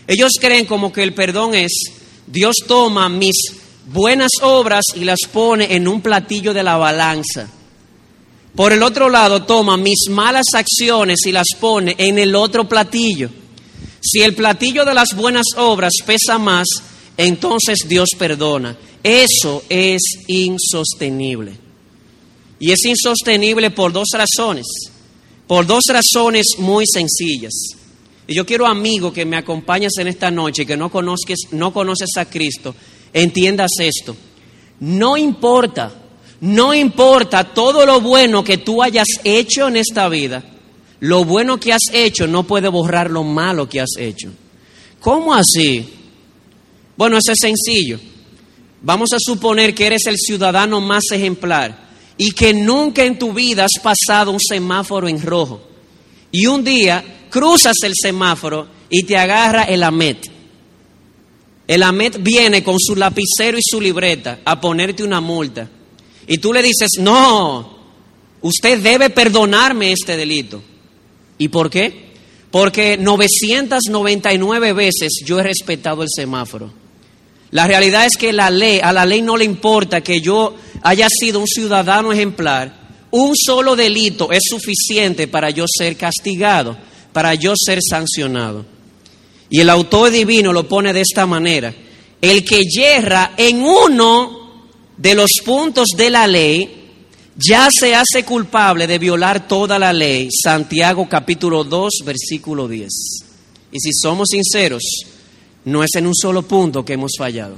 Ellos 0.07 0.33
creen 0.39 0.65
como 0.65 0.91
que 0.91 1.03
el 1.03 1.13
perdón 1.13 1.53
es, 1.53 1.71
Dios 2.25 2.55
toma 2.67 3.09
mis 3.09 3.35
buenas 3.85 4.31
obras 4.41 4.85
y 4.95 5.03
las 5.03 5.19
pone 5.31 5.75
en 5.75 5.87
un 5.87 6.01
platillo 6.01 6.53
de 6.53 6.63
la 6.63 6.77
balanza. 6.77 7.49
Por 8.55 8.73
el 8.73 8.83
otro 8.83 9.09
lado, 9.09 9.43
toma 9.43 9.77
mis 9.77 10.09
malas 10.09 10.47
acciones 10.53 11.19
y 11.25 11.31
las 11.31 11.47
pone 11.59 11.95
en 11.97 12.17
el 12.17 12.35
otro 12.35 12.67
platillo. 12.67 13.29
Si 14.01 14.21
el 14.21 14.33
platillo 14.33 14.85
de 14.85 14.93
las 14.93 15.15
buenas 15.15 15.45
obras 15.57 15.93
pesa 16.05 16.37
más, 16.37 16.67
entonces 17.17 17.79
Dios 17.87 18.09
perdona. 18.17 18.75
Eso 19.03 19.63
es 19.69 20.01
insostenible. 20.27 21.68
Y 22.59 22.71
es 22.71 22.83
insostenible 22.85 23.71
por 23.71 23.91
dos 23.93 24.09
razones. 24.13 24.65
Por 25.47 25.65
dos 25.65 25.83
razones 25.87 26.45
muy 26.57 26.85
sencillas. 26.85 27.53
Y 28.27 28.35
yo 28.35 28.45
quiero, 28.45 28.67
amigo, 28.67 29.11
que 29.11 29.25
me 29.25 29.37
acompañes 29.37 29.93
en 29.97 30.07
esta 30.07 30.29
noche, 30.29 30.65
que 30.65 30.77
no, 30.77 30.91
conozques, 30.91 31.39
no 31.51 31.73
conoces 31.73 32.09
a 32.17 32.25
Cristo, 32.25 32.75
entiendas 33.11 33.71
esto. 33.79 34.15
No 34.81 35.17
importa, 35.17 35.91
no 36.41 36.73
importa 36.73 37.43
todo 37.53 37.85
lo 37.85 38.01
bueno 38.01 38.43
que 38.43 38.59
tú 38.59 38.83
hayas 38.83 39.07
hecho 39.23 39.67
en 39.67 39.77
esta 39.77 40.07
vida 40.09 40.43
lo 40.99 41.23
bueno 41.23 41.59
que 41.59 41.73
has 41.73 41.93
hecho 41.93 42.27
no 42.27 42.43
puede 42.43 42.67
borrar 42.67 43.09
lo 43.09 43.23
malo 43.23 43.69
que 43.69 43.79
has 43.79 43.95
hecho. 43.97 44.31
¿Cómo 44.99 45.33
así? 45.33 45.85
Bueno, 46.97 47.17
eso 47.17 47.31
es 47.31 47.37
sencillo. 47.39 47.99
Vamos 48.81 49.13
a 49.13 49.17
suponer 49.19 49.73
que 49.73 49.87
eres 49.87 50.05
el 50.07 50.17
ciudadano 50.17 50.81
más 50.81 51.03
ejemplar 51.11 51.88
y 52.21 52.31
que 52.31 52.53
nunca 52.53 53.05
en 53.05 53.17
tu 53.17 53.31
vida 53.31 53.63
has 53.63 53.81
pasado 53.81 54.31
un 54.31 54.41
semáforo 54.41 55.07
en 55.07 55.21
rojo. 55.21 55.61
Y 56.33 56.47
un 56.47 56.65
día 56.65 57.01
cruzas 57.29 57.77
el 57.83 57.93
semáforo 57.95 58.67
y 58.89 59.03
te 59.03 59.17
agarra 59.17 59.63
el 59.63 59.81
AMET. 59.81 60.25
El 61.65 61.81
AMET 61.81 62.21
viene 62.21 62.61
con 62.61 62.75
su 62.77 62.97
lapicero 62.97 63.57
y 63.57 63.61
su 63.63 63.79
libreta 63.79 64.39
a 64.43 64.59
ponerte 64.59 65.01
una 65.01 65.21
multa. 65.21 65.69
Y 66.27 66.39
tú 66.39 66.51
le 66.51 66.61
dices, 66.61 66.89
no, 66.99 67.77
usted 68.41 68.79
debe 68.79 69.09
perdonarme 69.11 69.93
este 69.93 70.17
delito. 70.17 70.61
¿Y 71.37 71.47
por 71.47 71.69
qué? 71.69 72.09
Porque 72.51 72.97
999 72.97 74.73
veces 74.73 75.21
yo 75.23 75.39
he 75.39 75.43
respetado 75.43 76.03
el 76.03 76.09
semáforo. 76.13 76.73
La 77.51 77.65
realidad 77.65 78.05
es 78.05 78.17
que 78.17 78.33
la 78.33 78.49
ley, 78.49 78.81
a 78.83 78.91
la 78.91 79.05
ley 79.05 79.21
no 79.21 79.37
le 79.37 79.45
importa 79.45 80.01
que 80.01 80.19
yo 80.19 80.55
haya 80.81 81.07
sido 81.09 81.39
un 81.39 81.47
ciudadano 81.47 82.11
ejemplar. 82.11 82.73
Un 83.11 83.35
solo 83.35 83.75
delito 83.75 84.31
es 84.31 84.43
suficiente 84.49 85.27
para 85.27 85.49
yo 85.49 85.65
ser 85.67 85.97
castigado, 85.97 86.77
para 87.11 87.33
yo 87.33 87.53
ser 87.55 87.79
sancionado. 87.81 88.65
Y 89.49 89.61
el 89.61 89.69
autor 89.69 90.11
divino 90.11 90.53
lo 90.53 90.67
pone 90.67 90.93
de 90.93 91.01
esta 91.01 91.25
manera. 91.25 91.73
El 92.21 92.43
que 92.45 92.63
yerra 92.65 93.33
en 93.37 93.61
uno 93.61 94.39
de 94.95 95.15
los 95.15 95.31
puntos 95.43 95.89
de 95.95 96.09
la 96.09 96.27
ley, 96.27 96.75
ya 97.35 97.69
se 97.71 97.95
hace 97.95 98.23
culpable 98.25 98.85
de 98.85 98.99
violar 98.99 99.47
toda 99.47 99.79
la 99.79 99.93
ley. 99.93 100.27
Santiago 100.31 101.07
capítulo 101.09 101.63
2, 101.63 102.01
versículo 102.05 102.67
10. 102.67 102.89
Y 103.71 103.79
si 103.79 103.91
somos 103.93 104.27
sinceros, 104.29 104.83
no 105.65 105.83
es 105.83 105.89
en 105.95 106.05
un 106.05 106.15
solo 106.15 106.43
punto 106.43 106.83
que 106.83 106.93
hemos 106.93 107.13
fallado. 107.17 107.55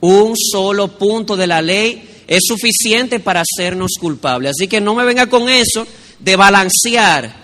Un 0.00 0.34
solo 0.36 0.88
punto 0.98 1.36
de 1.36 1.46
la 1.46 1.62
ley 1.62 2.13
es 2.26 2.42
suficiente 2.46 3.20
para 3.20 3.42
hacernos 3.42 3.92
culpables. 3.98 4.52
Así 4.56 4.68
que 4.68 4.80
no 4.80 4.94
me 4.94 5.04
venga 5.04 5.26
con 5.28 5.48
eso 5.48 5.86
de 6.18 6.36
balancear, 6.36 7.34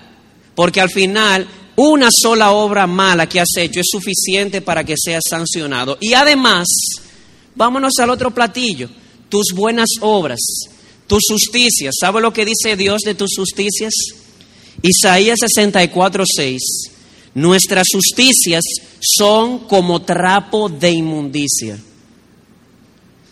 porque 0.55 0.81
al 0.81 0.91
final 0.91 1.47
una 1.77 2.09
sola 2.11 2.53
obra 2.53 2.87
mala 2.87 3.29
que 3.29 3.41
has 3.41 3.57
hecho 3.57 3.81
es 3.81 3.87
suficiente 3.91 4.61
para 4.61 4.85
que 4.85 4.95
seas 4.97 5.23
sancionado. 5.29 5.99
Y 6.01 6.15
además, 6.15 6.69
vámonos 7.55 7.93
al 7.99 8.11
otro 8.11 8.33
platillo, 8.33 8.89
tus 9.29 9.53
buenas 9.55 9.89
obras 10.01 10.41
tus 11.11 11.25
justicias. 11.29 11.97
¿Sabe 12.01 12.21
lo 12.21 12.33
que 12.33 12.45
dice 12.45 12.77
Dios 12.77 13.01
de 13.05 13.17
tus 13.17 13.33
justicias? 13.37 13.93
Isaías 14.81 15.41
64, 15.41 16.23
6. 16.25 16.61
Nuestras 17.35 17.89
justicias 17.93 18.63
son 19.01 19.67
como 19.67 20.03
trapo 20.03 20.69
de 20.69 20.93
inmundicia. 20.93 21.77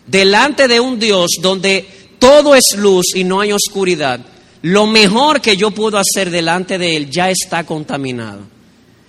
Delante 0.08 0.68
de 0.68 0.80
un 0.80 0.98
Dios 0.98 1.32
donde 1.40 1.86
todo 2.18 2.54
es 2.54 2.76
luz 2.76 3.14
y 3.14 3.24
no 3.24 3.40
hay 3.40 3.52
oscuridad, 3.52 4.20
lo 4.62 4.86
mejor 4.86 5.40
que 5.40 5.56
yo 5.56 5.70
puedo 5.70 5.98
hacer 5.98 6.30
delante 6.30 6.78
de 6.78 6.96
Él 6.96 7.10
ya 7.10 7.30
está 7.30 7.64
contaminado. 7.64 8.40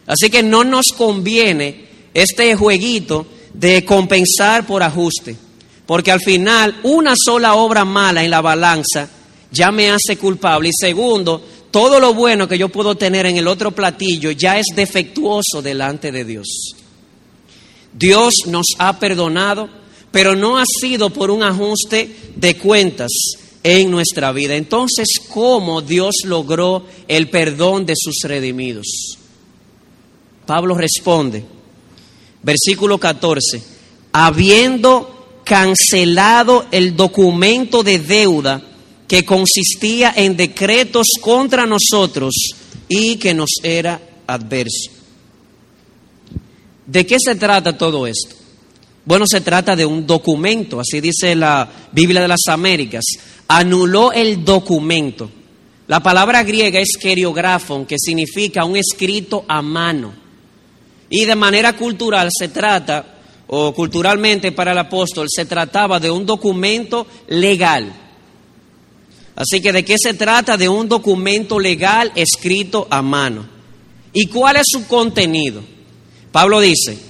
Así 0.05 0.29
que 0.29 0.43
no 0.43 0.63
nos 0.63 0.87
conviene 0.87 1.85
este 2.13 2.55
jueguito 2.55 3.25
de 3.53 3.85
compensar 3.85 4.65
por 4.65 4.83
ajuste. 4.83 5.35
Porque 5.85 6.11
al 6.11 6.21
final 6.21 6.75
una 6.83 7.13
sola 7.17 7.55
obra 7.55 7.85
mala 7.85 8.23
en 8.23 8.29
la 8.29 8.41
balanza 8.41 9.09
ya 9.51 9.71
me 9.71 9.89
hace 9.89 10.17
culpable. 10.17 10.69
Y 10.69 10.73
segundo, 10.73 11.43
todo 11.71 11.99
lo 11.99 12.13
bueno 12.13 12.47
que 12.47 12.57
yo 12.57 12.69
puedo 12.69 12.95
tener 12.95 13.25
en 13.25 13.37
el 13.37 13.47
otro 13.47 13.71
platillo 13.71 14.31
ya 14.31 14.59
es 14.59 14.67
defectuoso 14.75 15.61
delante 15.63 16.11
de 16.11 16.25
Dios. 16.25 16.47
Dios 17.93 18.33
nos 18.45 18.67
ha 18.77 18.99
perdonado, 18.99 19.69
pero 20.11 20.35
no 20.35 20.57
ha 20.57 20.63
sido 20.65 21.09
por 21.09 21.31
un 21.31 21.43
ajuste 21.43 22.33
de 22.35 22.57
cuentas 22.57 23.11
en 23.63 23.91
nuestra 23.91 24.31
vida. 24.31 24.55
Entonces, 24.55 25.07
¿cómo 25.29 25.81
Dios 25.81 26.15
logró 26.25 26.85
el 27.07 27.29
perdón 27.29 27.85
de 27.85 27.93
sus 27.95 28.15
redimidos? 28.23 29.17
Pablo 30.45 30.75
responde, 30.75 31.43
versículo 32.41 32.97
14, 32.97 33.61
habiendo 34.11 35.41
cancelado 35.43 36.65
el 36.71 36.95
documento 36.95 37.83
de 37.83 37.99
deuda 37.99 38.61
que 39.07 39.25
consistía 39.25 40.13
en 40.15 40.37
decretos 40.37 41.07
contra 41.21 41.65
nosotros 41.65 42.33
y 42.87 43.17
que 43.17 43.33
nos 43.33 43.49
era 43.63 44.01
adverso. 44.27 44.91
¿De 46.85 47.05
qué 47.05 47.17
se 47.19 47.35
trata 47.35 47.77
todo 47.77 48.07
esto? 48.07 48.38
Bueno, 49.09 49.25
se 49.27 49.41
trata 49.41 49.75
de 49.75 49.87
un 49.87 50.05
documento, 50.05 50.79
así 50.79 51.01
dice 51.01 51.33
la 51.33 51.67
Biblia 51.91 52.21
de 52.21 52.27
las 52.27 52.43
Américas. 52.47 53.03
Anuló 53.47 54.11
el 54.11 54.45
documento. 54.45 55.31
La 55.87 55.99
palabra 55.99 56.43
griega 56.43 56.79
es 56.79 56.95
keriografon, 57.01 57.87
que 57.87 57.95
significa 57.97 58.65
un 58.65 58.77
escrito 58.77 59.45
a 59.47 59.63
mano. 59.63 60.13
Y 61.09 61.25
de 61.25 61.33
manera 61.33 61.75
cultural 61.75 62.29
se 62.31 62.49
trata 62.49 63.17
o 63.47 63.73
culturalmente 63.73 64.51
para 64.51 64.73
el 64.73 64.77
apóstol 64.77 65.25
se 65.27 65.45
trataba 65.45 65.99
de 65.99 66.11
un 66.11 66.23
documento 66.23 67.07
legal. 67.29 67.91
Así 69.35 69.59
que 69.59 69.73
de 69.73 69.83
qué 69.83 69.95
se 69.97 70.13
trata? 70.13 70.55
De 70.55 70.69
un 70.69 70.87
documento 70.87 71.59
legal 71.59 72.11
escrito 72.13 72.87
a 72.91 73.01
mano. 73.01 73.47
¿Y 74.13 74.27
cuál 74.27 74.57
es 74.57 74.67
su 74.67 74.85
contenido? 74.85 75.63
Pablo 76.31 76.59
dice, 76.59 77.08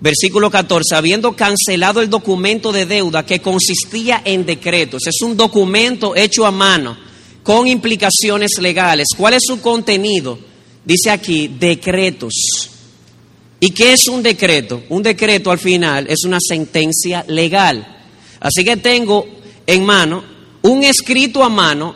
versículo 0.00 0.50
14, 0.50 0.94
habiendo 0.94 1.36
cancelado 1.36 2.00
el 2.00 2.08
documento 2.08 2.72
de 2.72 2.86
deuda 2.86 3.26
que 3.26 3.40
consistía 3.40 4.22
en 4.24 4.46
decretos, 4.46 5.06
es 5.06 5.20
un 5.22 5.36
documento 5.36 6.16
hecho 6.16 6.46
a 6.46 6.50
mano 6.50 6.96
con 7.42 7.66
implicaciones 7.66 8.52
legales. 8.60 9.08
¿Cuál 9.16 9.34
es 9.34 9.42
su 9.46 9.60
contenido? 9.60 10.38
Dice 10.84 11.10
aquí, 11.10 11.48
decretos. 11.48 12.32
¿Y 13.60 13.70
qué 13.70 13.92
es 13.92 14.08
un 14.08 14.22
decreto? 14.22 14.84
Un 14.88 15.02
decreto 15.02 15.50
al 15.50 15.58
final 15.58 16.06
es 16.08 16.24
una 16.24 16.38
sentencia 16.40 17.24
legal. 17.28 17.98
Así 18.40 18.64
que 18.64 18.78
tengo 18.78 19.26
en 19.66 19.84
mano 19.84 20.24
un 20.62 20.82
escrito 20.82 21.44
a 21.44 21.50
mano 21.50 21.94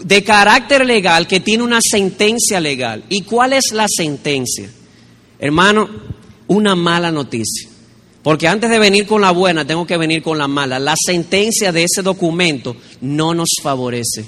de 0.00 0.24
carácter 0.24 0.84
legal 0.84 1.26
que 1.26 1.40
tiene 1.40 1.62
una 1.62 1.78
sentencia 1.80 2.60
legal. 2.60 3.04
¿Y 3.08 3.22
cuál 3.22 3.52
es 3.52 3.72
la 3.72 3.86
sentencia? 3.88 4.68
Hermano, 5.38 5.88
una 6.54 6.74
mala 6.74 7.10
noticia. 7.10 7.68
Porque 8.22 8.48
antes 8.48 8.70
de 8.70 8.78
venir 8.78 9.06
con 9.06 9.20
la 9.20 9.32
buena, 9.32 9.66
tengo 9.66 9.86
que 9.86 9.98
venir 9.98 10.22
con 10.22 10.38
la 10.38 10.48
mala. 10.48 10.78
La 10.78 10.94
sentencia 10.96 11.72
de 11.72 11.84
ese 11.84 12.00
documento 12.00 12.74
no 13.02 13.34
nos 13.34 13.50
favorece. 13.62 14.24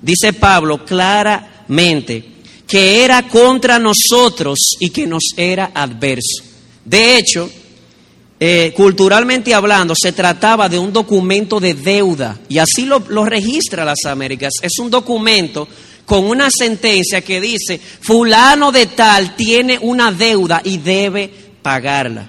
Dice 0.00 0.32
Pablo 0.32 0.84
claramente 0.86 2.24
que 2.66 3.04
era 3.04 3.28
contra 3.28 3.78
nosotros 3.78 4.58
y 4.78 4.90
que 4.90 5.06
nos 5.06 5.24
era 5.36 5.72
adverso. 5.74 6.44
De 6.84 7.18
hecho, 7.18 7.50
eh, 8.38 8.72
culturalmente 8.74 9.52
hablando, 9.52 9.94
se 9.94 10.12
trataba 10.12 10.68
de 10.68 10.78
un 10.78 10.92
documento 10.92 11.60
de 11.60 11.74
deuda, 11.74 12.38
y 12.48 12.58
así 12.58 12.86
lo, 12.86 13.02
lo 13.08 13.24
registra 13.26 13.84
las 13.84 14.04
Américas. 14.06 14.52
Es 14.62 14.78
un 14.78 14.88
documento 14.88 15.68
con 16.10 16.26
una 16.26 16.48
sentencia 16.50 17.20
que 17.20 17.40
dice, 17.40 17.78
fulano 17.78 18.72
de 18.72 18.86
tal 18.86 19.36
tiene 19.36 19.78
una 19.80 20.10
deuda 20.10 20.60
y 20.64 20.78
debe 20.78 21.32
pagarla. 21.62 22.28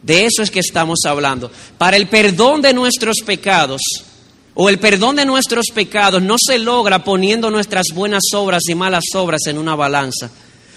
De 0.00 0.24
eso 0.24 0.42
es 0.42 0.50
que 0.50 0.60
estamos 0.60 1.00
hablando. 1.04 1.50
Para 1.76 1.98
el 1.98 2.08
perdón 2.08 2.62
de 2.62 2.72
nuestros 2.72 3.16
pecados, 3.18 3.82
o 4.54 4.70
el 4.70 4.78
perdón 4.78 5.16
de 5.16 5.26
nuestros 5.26 5.66
pecados, 5.74 6.22
no 6.22 6.36
se 6.38 6.58
logra 6.58 7.04
poniendo 7.04 7.50
nuestras 7.50 7.88
buenas 7.92 8.22
obras 8.32 8.62
y 8.70 8.74
malas 8.74 9.04
obras 9.12 9.42
en 9.48 9.58
una 9.58 9.74
balanza. 9.74 10.30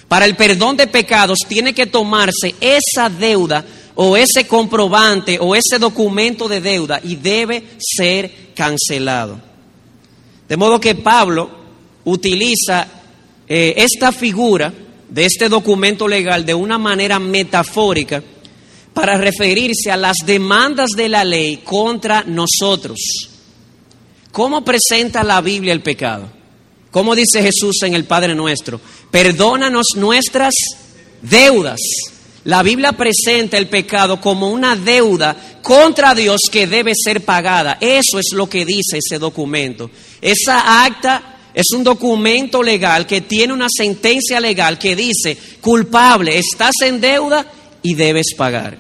Para 0.09 0.25
el 0.25 0.35
perdón 0.35 0.75
de 0.75 0.87
pecados 0.87 1.39
tiene 1.47 1.73
que 1.73 1.85
tomarse 1.85 2.55
esa 2.59 3.09
deuda 3.09 3.63
o 3.95 4.17
ese 4.17 4.45
comprobante 4.47 5.39
o 5.39 5.55
ese 5.55 5.79
documento 5.79 6.49
de 6.49 6.59
deuda 6.59 6.99
y 7.01 7.15
debe 7.15 7.63
ser 7.79 8.49
cancelado. 8.53 9.39
De 10.49 10.57
modo 10.57 10.81
que 10.81 10.93
Pablo 10.93 11.56
utiliza 12.07 12.87
eh, 13.47 13.73
esta 13.77 14.11
figura 14.11 14.73
de 15.09 15.25
este 15.25 15.47
documento 15.47 16.07
legal 16.07 16.45
de 16.45 16.53
una 16.53 16.77
manera 16.77 17.19
metafórica 17.19 18.23
para 18.93 19.17
referirse 19.17 19.91
a 19.91 19.97
las 19.97 20.17
demandas 20.25 20.89
de 20.95 21.09
la 21.09 21.23
ley 21.23 21.57
contra 21.57 22.23
nosotros. 22.23 22.97
¿Cómo 24.31 24.63
presenta 24.65 25.23
la 25.23 25.41
Biblia 25.41 25.73
el 25.73 25.81
pecado? 25.81 26.29
¿Cómo 26.91 27.15
dice 27.15 27.41
Jesús 27.41 27.83
en 27.83 27.93
el 27.93 28.05
Padre 28.05 28.35
nuestro? 28.35 28.81
Perdónanos 29.11 29.87
nuestras 29.95 30.53
deudas 31.21 31.79
la 32.47 32.63
Biblia 32.63 32.93
presenta 32.93 33.57
el 33.57 33.67
pecado 33.67 34.21
como 34.21 34.49
una 34.49 34.77
deuda 34.77 35.35
contra 35.61 36.15
Dios 36.15 36.43
que 36.49 36.65
debe 36.65 36.93
ser 36.95 37.25
pagada. 37.25 37.77
Eso 37.81 38.19
es 38.19 38.27
lo 38.31 38.47
que 38.47 38.63
dice 38.63 38.99
ese 38.99 39.19
documento. 39.19 39.91
Esa 40.21 40.85
acta 40.85 41.36
es 41.57 41.71
un 41.71 41.83
documento 41.83 42.61
legal 42.61 43.07
que 43.07 43.21
tiene 43.21 43.51
una 43.51 43.65
sentencia 43.67 44.39
legal 44.39 44.77
que 44.77 44.95
dice, 44.95 45.35
culpable, 45.59 46.37
estás 46.37 46.75
en 46.85 47.01
deuda 47.01 47.51
y 47.81 47.95
debes 47.95 48.35
pagar. 48.37 48.77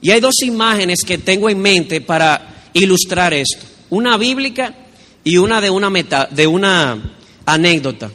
Y 0.00 0.10
hay 0.10 0.20
dos 0.20 0.40
imágenes 0.40 1.00
que 1.06 1.18
tengo 1.18 1.50
en 1.50 1.58
mente 1.58 2.00
para 2.00 2.70
ilustrar 2.72 3.34
esto. 3.34 3.66
Una 3.90 4.16
bíblica 4.16 4.74
y 5.22 5.36
una 5.36 5.60
de 5.60 5.68
una, 5.68 5.90
meta, 5.90 6.30
de 6.30 6.46
una 6.46 7.12
anécdota. 7.44 8.10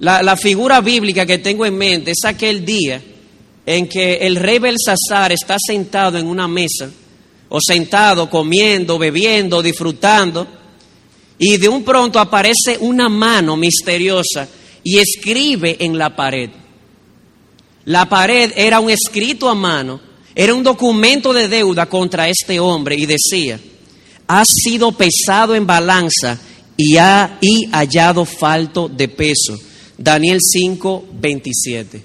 La, 0.00 0.36
figura 0.36 0.82
bíblica 0.82 1.24
que 1.24 1.38
tengo 1.38 1.64
en 1.64 1.78
mente 1.78 2.10
es 2.10 2.22
aquel 2.26 2.66
día 2.66 3.00
en 3.64 3.88
que 3.88 4.16
el 4.16 4.36
rey 4.36 4.58
Belsasar 4.58 5.32
está 5.32 5.56
sentado 5.58 6.18
en 6.18 6.26
una 6.26 6.46
mesa, 6.46 6.90
o 7.48 7.58
sentado 7.66 8.28
comiendo, 8.28 8.98
bebiendo, 8.98 9.62
disfrutando, 9.62 10.59
y 11.40 11.56
de 11.56 11.68
un 11.68 11.82
pronto 11.82 12.20
aparece 12.20 12.76
una 12.78 13.08
mano 13.08 13.56
misteriosa 13.56 14.46
y 14.84 14.98
escribe 14.98 15.78
en 15.80 15.96
la 15.96 16.14
pared. 16.14 16.50
La 17.86 18.08
pared 18.08 18.52
era 18.54 18.78
un 18.78 18.90
escrito 18.90 19.48
a 19.48 19.54
mano, 19.54 20.00
era 20.34 20.54
un 20.54 20.62
documento 20.62 21.32
de 21.32 21.48
deuda 21.48 21.86
contra 21.86 22.28
este 22.28 22.60
hombre 22.60 22.94
y 22.94 23.06
decía, 23.06 23.58
has 24.28 24.48
sido 24.48 24.92
pesado 24.92 25.54
en 25.54 25.66
balanza 25.66 26.38
y, 26.76 26.98
ha, 26.98 27.38
y 27.40 27.64
hallado 27.72 28.26
falto 28.26 28.88
de 28.88 29.08
peso 29.08 29.58
Daniel 30.00 30.38
5, 30.40 31.04
27. 31.12 32.02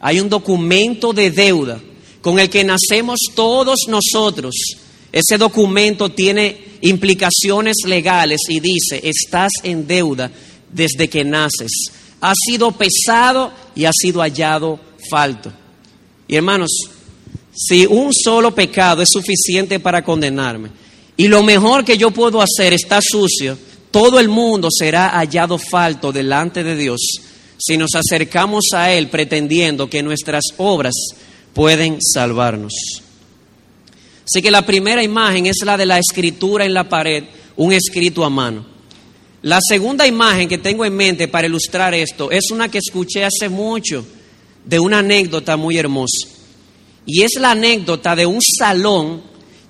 Hay 0.00 0.18
un 0.18 0.28
documento 0.28 1.12
de 1.12 1.30
deuda 1.30 1.80
con 2.20 2.40
el 2.40 2.50
que 2.50 2.64
nacemos 2.64 3.18
todos 3.34 3.86
nosotros. 3.88 4.54
Ese 5.12 5.38
documento 5.38 6.10
tiene 6.10 6.65
implicaciones 6.80 7.76
legales 7.86 8.40
y 8.48 8.60
dice, 8.60 9.00
estás 9.02 9.52
en 9.62 9.86
deuda 9.86 10.30
desde 10.70 11.08
que 11.08 11.24
naces. 11.24 11.70
Ha 12.20 12.32
sido 12.34 12.72
pesado 12.72 13.52
y 13.74 13.84
ha 13.84 13.92
sido 13.92 14.20
hallado 14.20 14.80
falto. 15.10 15.52
Y 16.28 16.36
hermanos, 16.36 16.70
si 17.54 17.86
un 17.86 18.12
solo 18.12 18.54
pecado 18.54 19.02
es 19.02 19.08
suficiente 19.10 19.80
para 19.80 20.04
condenarme 20.04 20.70
y 21.16 21.28
lo 21.28 21.42
mejor 21.42 21.84
que 21.84 21.96
yo 21.96 22.10
puedo 22.10 22.42
hacer 22.42 22.72
está 22.72 23.00
sucio, 23.00 23.56
todo 23.90 24.20
el 24.20 24.28
mundo 24.28 24.68
será 24.70 25.10
hallado 25.10 25.58
falto 25.58 26.12
delante 26.12 26.62
de 26.62 26.76
Dios 26.76 27.00
si 27.58 27.78
nos 27.78 27.94
acercamos 27.94 28.64
a 28.74 28.92
Él 28.92 29.08
pretendiendo 29.08 29.88
que 29.88 30.02
nuestras 30.02 30.44
obras 30.58 30.94
pueden 31.54 31.98
salvarnos. 32.02 32.72
Así 34.26 34.42
que 34.42 34.50
la 34.50 34.66
primera 34.66 35.02
imagen 35.04 35.46
es 35.46 35.58
la 35.64 35.76
de 35.76 35.86
la 35.86 35.98
escritura 35.98 36.64
en 36.64 36.74
la 36.74 36.88
pared, 36.88 37.24
un 37.56 37.72
escrito 37.72 38.24
a 38.24 38.30
mano. 38.30 38.66
La 39.42 39.60
segunda 39.66 40.04
imagen 40.04 40.48
que 40.48 40.58
tengo 40.58 40.84
en 40.84 40.96
mente 40.96 41.28
para 41.28 41.46
ilustrar 41.46 41.94
esto 41.94 42.32
es 42.32 42.50
una 42.50 42.68
que 42.68 42.78
escuché 42.78 43.24
hace 43.24 43.48
mucho 43.48 44.04
de 44.64 44.80
una 44.80 44.98
anécdota 44.98 45.56
muy 45.56 45.78
hermosa. 45.78 46.28
Y 47.06 47.22
es 47.22 47.34
la 47.38 47.52
anécdota 47.52 48.16
de 48.16 48.26
un 48.26 48.40
salón 48.42 49.22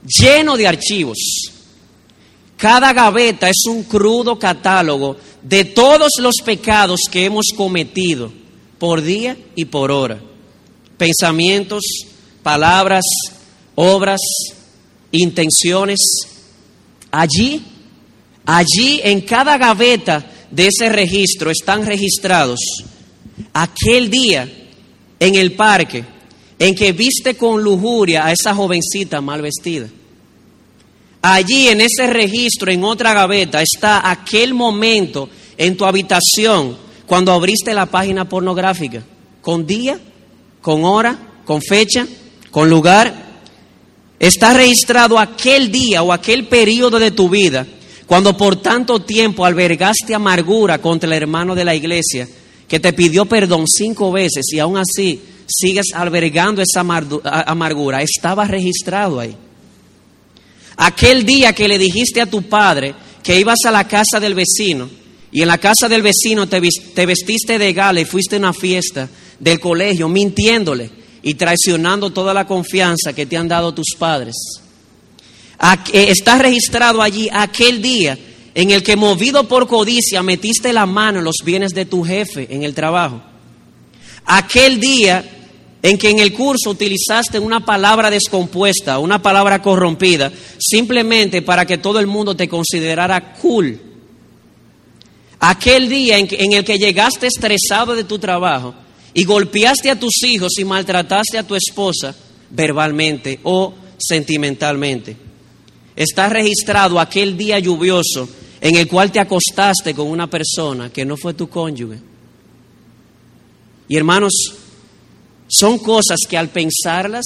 lleno 0.06 0.56
de 0.56 0.66
archivos. 0.66 1.18
Cada 2.56 2.94
gaveta 2.94 3.50
es 3.50 3.66
un 3.68 3.82
crudo 3.82 4.38
catálogo 4.38 5.18
de 5.42 5.66
todos 5.66 6.12
los 6.18 6.36
pecados 6.42 7.00
que 7.10 7.26
hemos 7.26 7.48
cometido 7.54 8.32
por 8.78 9.02
día 9.02 9.36
y 9.54 9.66
por 9.66 9.90
hora. 9.90 10.18
Pensamientos, 10.96 11.82
palabras, 12.42 13.04
obras, 13.76 14.20
intenciones. 15.12 16.00
Allí, 17.12 17.62
allí 18.44 19.00
en 19.04 19.20
cada 19.20 19.56
gaveta 19.56 20.28
de 20.50 20.66
ese 20.66 20.88
registro 20.88 21.50
están 21.50 21.86
registrados 21.86 22.58
aquel 23.52 24.10
día 24.10 24.50
en 25.20 25.34
el 25.36 25.52
parque 25.52 26.04
en 26.58 26.74
que 26.74 26.92
viste 26.92 27.36
con 27.36 27.62
lujuria 27.62 28.26
a 28.26 28.32
esa 28.32 28.54
jovencita 28.54 29.20
mal 29.20 29.40
vestida 29.40 29.88
Allí 31.28 31.66
en 31.66 31.80
ese 31.80 32.06
registro, 32.06 32.70
en 32.70 32.84
otra 32.84 33.12
gaveta, 33.12 33.60
está 33.60 34.08
aquel 34.08 34.54
momento 34.54 35.28
en 35.58 35.76
tu 35.76 35.84
habitación 35.84 36.76
cuando 37.04 37.32
abriste 37.32 37.74
la 37.74 37.86
página 37.86 38.28
pornográfica, 38.28 39.02
con 39.42 39.66
día, 39.66 39.98
con 40.62 40.84
hora, 40.84 41.18
con 41.44 41.60
fecha, 41.60 42.06
con 42.52 42.70
lugar. 42.70 43.25
Está 44.18 44.54
registrado 44.54 45.18
aquel 45.18 45.70
día 45.70 46.02
o 46.02 46.12
aquel 46.12 46.46
periodo 46.46 46.98
de 46.98 47.10
tu 47.10 47.28
vida 47.28 47.66
cuando 48.06 48.36
por 48.36 48.56
tanto 48.56 49.00
tiempo 49.00 49.44
albergaste 49.44 50.14
amargura 50.14 50.78
contra 50.78 51.08
el 51.08 51.12
hermano 51.12 51.54
de 51.54 51.64
la 51.64 51.74
iglesia 51.74 52.28
que 52.68 52.80
te 52.80 52.92
pidió 52.92 53.26
perdón 53.26 53.66
cinco 53.66 54.12
veces 54.12 54.46
y 54.52 54.58
aún 54.58 54.78
así 54.78 55.20
sigues 55.46 55.86
albergando 55.94 56.62
esa 56.62 56.80
amargura. 56.80 58.02
Estaba 58.02 58.46
registrado 58.46 59.20
ahí. 59.20 59.36
Aquel 60.76 61.24
día 61.24 61.52
que 61.52 61.68
le 61.68 61.78
dijiste 61.78 62.20
a 62.20 62.26
tu 62.26 62.42
padre 62.42 62.94
que 63.22 63.38
ibas 63.38 63.58
a 63.64 63.70
la 63.70 63.86
casa 63.86 64.20
del 64.20 64.34
vecino 64.34 64.88
y 65.32 65.42
en 65.42 65.48
la 65.48 65.58
casa 65.58 65.88
del 65.88 66.02
vecino 66.02 66.48
te, 66.48 66.60
vestiste 66.60 67.58
de 67.58 67.72
gala 67.72 68.00
y 68.00 68.04
fuiste 68.04 68.36
a 68.36 68.38
una 68.38 68.52
fiesta 68.52 69.08
del 69.38 69.58
colegio 69.60 70.08
mintiéndole 70.08 70.90
y 71.22 71.34
traicionando 71.34 72.10
toda 72.10 72.32
la 72.32 72.46
confianza 72.46 73.12
que 73.12 73.26
te 73.26 73.36
han 73.36 73.48
dado 73.48 73.74
tus 73.74 73.94
padres. 73.98 74.34
Eh, 75.92 76.06
está 76.10 76.38
registrado 76.38 77.00
allí 77.02 77.28
aquel 77.32 77.80
día 77.80 78.18
en 78.54 78.70
el 78.70 78.82
que 78.82 78.96
movido 78.96 79.48
por 79.48 79.66
codicia 79.66 80.22
metiste 80.22 80.72
la 80.72 80.86
mano 80.86 81.18
en 81.18 81.24
los 81.24 81.36
bienes 81.44 81.72
de 81.72 81.84
tu 81.84 82.02
jefe 82.04 82.46
en 82.50 82.62
el 82.62 82.74
trabajo. 82.74 83.20
Aquel 84.24 84.80
día 84.80 85.24
en 85.82 85.98
que 85.98 86.10
en 86.10 86.18
el 86.18 86.32
curso 86.32 86.70
utilizaste 86.70 87.38
una 87.38 87.64
palabra 87.64 88.10
descompuesta, 88.10 88.98
una 88.98 89.22
palabra 89.22 89.62
corrompida, 89.62 90.32
simplemente 90.58 91.42
para 91.42 91.64
que 91.64 91.78
todo 91.78 92.00
el 92.00 92.06
mundo 92.06 92.34
te 92.34 92.48
considerara 92.48 93.34
cool. 93.34 93.80
Aquel 95.38 95.88
día 95.88 96.18
en, 96.18 96.28
en 96.30 96.52
el 96.54 96.64
que 96.64 96.78
llegaste 96.78 97.26
estresado 97.26 97.94
de 97.94 98.04
tu 98.04 98.18
trabajo 98.18 98.74
y 99.16 99.24
golpeaste 99.24 99.90
a 99.90 99.98
tus 99.98 100.22
hijos 100.24 100.58
y 100.58 100.64
maltrataste 100.66 101.38
a 101.38 101.42
tu 101.42 101.54
esposa 101.54 102.14
verbalmente 102.50 103.40
o 103.44 103.72
sentimentalmente. 103.96 105.16
Está 105.96 106.28
registrado 106.28 107.00
aquel 107.00 107.34
día 107.34 107.58
lluvioso 107.58 108.28
en 108.60 108.76
el 108.76 108.86
cual 108.86 109.10
te 109.10 109.18
acostaste 109.18 109.94
con 109.94 110.08
una 110.08 110.28
persona 110.28 110.92
que 110.92 111.06
no 111.06 111.16
fue 111.16 111.32
tu 111.32 111.48
cónyuge. 111.48 111.98
Y 113.88 113.96
hermanos, 113.96 114.34
son 115.48 115.78
cosas 115.78 116.18
que 116.28 116.36
al 116.36 116.50
pensarlas 116.50 117.24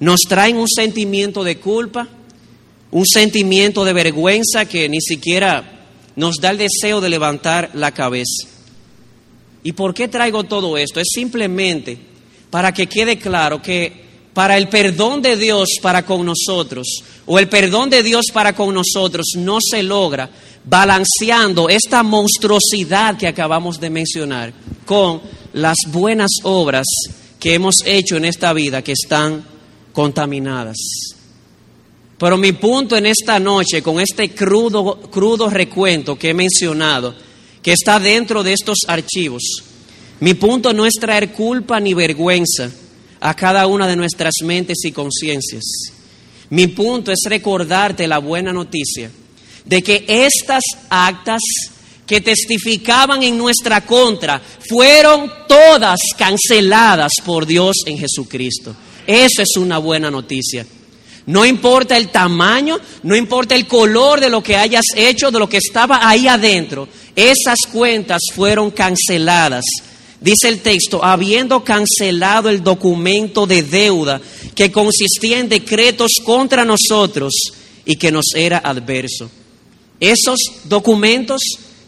nos 0.00 0.22
traen 0.22 0.56
un 0.56 0.68
sentimiento 0.68 1.44
de 1.44 1.60
culpa, 1.60 2.08
un 2.90 3.06
sentimiento 3.06 3.84
de 3.84 3.92
vergüenza 3.92 4.64
que 4.64 4.88
ni 4.88 5.00
siquiera 5.00 5.86
nos 6.16 6.38
da 6.40 6.50
el 6.50 6.58
deseo 6.58 7.00
de 7.00 7.08
levantar 7.08 7.70
la 7.74 7.92
cabeza. 7.92 8.53
¿Y 9.64 9.72
por 9.72 9.94
qué 9.94 10.08
traigo 10.08 10.44
todo 10.44 10.76
esto? 10.76 11.00
Es 11.00 11.08
simplemente 11.12 11.98
para 12.50 12.72
que 12.72 12.86
quede 12.86 13.18
claro 13.18 13.60
que 13.60 14.04
para 14.34 14.56
el 14.56 14.68
perdón 14.68 15.22
de 15.22 15.36
Dios 15.36 15.70
para 15.80 16.04
con 16.04 16.26
nosotros, 16.26 16.86
o 17.24 17.38
el 17.38 17.48
perdón 17.48 17.88
de 17.88 18.02
Dios 18.02 18.26
para 18.32 18.54
con 18.54 18.74
nosotros, 18.74 19.26
no 19.36 19.58
se 19.60 19.82
logra 19.82 20.28
balanceando 20.64 21.68
esta 21.68 22.02
monstruosidad 22.02 23.16
que 23.16 23.26
acabamos 23.26 23.80
de 23.80 23.90
mencionar 23.90 24.52
con 24.84 25.22
las 25.54 25.76
buenas 25.86 26.30
obras 26.42 26.86
que 27.40 27.54
hemos 27.54 27.76
hecho 27.86 28.16
en 28.16 28.26
esta 28.26 28.52
vida 28.52 28.82
que 28.82 28.92
están 28.92 29.44
contaminadas. 29.92 30.76
Pero 32.18 32.36
mi 32.36 32.52
punto 32.52 32.96
en 32.96 33.06
esta 33.06 33.38
noche, 33.38 33.82
con 33.82 34.00
este 34.00 34.30
crudo, 34.30 35.00
crudo 35.10 35.48
recuento 35.48 36.16
que 36.16 36.30
he 36.30 36.34
mencionado, 36.34 37.14
que 37.64 37.72
está 37.72 37.98
dentro 37.98 38.42
de 38.42 38.52
estos 38.52 38.80
archivos, 38.86 39.42
mi 40.20 40.34
punto 40.34 40.72
no 40.72 40.86
es 40.86 40.94
traer 41.00 41.32
culpa 41.32 41.80
ni 41.80 41.94
vergüenza 41.94 42.70
a 43.20 43.34
cada 43.34 43.66
una 43.66 43.88
de 43.88 43.96
nuestras 43.96 44.34
mentes 44.44 44.84
y 44.84 44.92
conciencias. 44.92 45.64
Mi 46.50 46.66
punto 46.66 47.10
es 47.10 47.20
recordarte 47.24 48.06
la 48.06 48.18
buena 48.18 48.52
noticia 48.52 49.10
de 49.64 49.82
que 49.82 50.04
estas 50.06 50.62
actas 50.90 51.40
que 52.06 52.20
testificaban 52.20 53.22
en 53.22 53.38
nuestra 53.38 53.80
contra 53.86 54.40
fueron 54.68 55.32
todas 55.48 55.98
canceladas 56.18 57.12
por 57.24 57.46
Dios 57.46 57.76
en 57.86 57.96
Jesucristo. 57.98 58.76
Eso 59.06 59.40
es 59.40 59.56
una 59.56 59.78
buena 59.78 60.10
noticia. 60.10 60.66
No 61.26 61.46
importa 61.46 61.96
el 61.96 62.08
tamaño, 62.08 62.78
no 63.02 63.16
importa 63.16 63.54
el 63.54 63.66
color 63.66 64.20
de 64.20 64.28
lo 64.28 64.42
que 64.42 64.56
hayas 64.56 64.84
hecho, 64.94 65.30
de 65.30 65.38
lo 65.38 65.48
que 65.48 65.56
estaba 65.56 66.06
ahí 66.06 66.28
adentro, 66.28 66.86
esas 67.16 67.58
cuentas 67.70 68.22
fueron 68.34 68.70
canceladas. 68.70 69.64
Dice 70.20 70.48
el 70.48 70.60
texto, 70.60 71.04
habiendo 71.04 71.62
cancelado 71.62 72.48
el 72.48 72.62
documento 72.62 73.46
de 73.46 73.62
deuda 73.62 74.20
que 74.54 74.72
consistía 74.72 75.38
en 75.38 75.48
decretos 75.48 76.12
contra 76.24 76.64
nosotros 76.64 77.34
y 77.84 77.96
que 77.96 78.10
nos 78.10 78.26
era 78.34 78.58
adverso. 78.58 79.30
Esos 80.00 80.38
documentos 80.64 81.40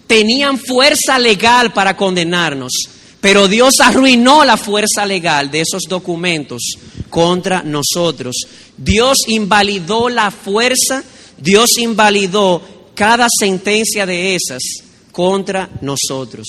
tenían 0.06 0.58
fuerza 0.58 1.18
legal 1.18 1.72
para 1.72 1.96
condenarnos, 1.96 2.72
pero 3.20 3.48
Dios 3.48 3.80
arruinó 3.80 4.44
la 4.44 4.56
fuerza 4.56 5.06
legal 5.06 5.50
de 5.50 5.62
esos 5.62 5.84
documentos 5.88 6.62
contra 7.08 7.62
nosotros. 7.62 8.36
Dios 8.76 9.18
invalidó 9.26 10.08
la 10.08 10.30
fuerza, 10.30 11.02
Dios 11.38 11.78
invalidó 11.78 12.62
cada 12.94 13.26
sentencia 13.40 14.06
de 14.06 14.36
esas 14.36 14.85
contra 15.16 15.70
nosotros. 15.80 16.46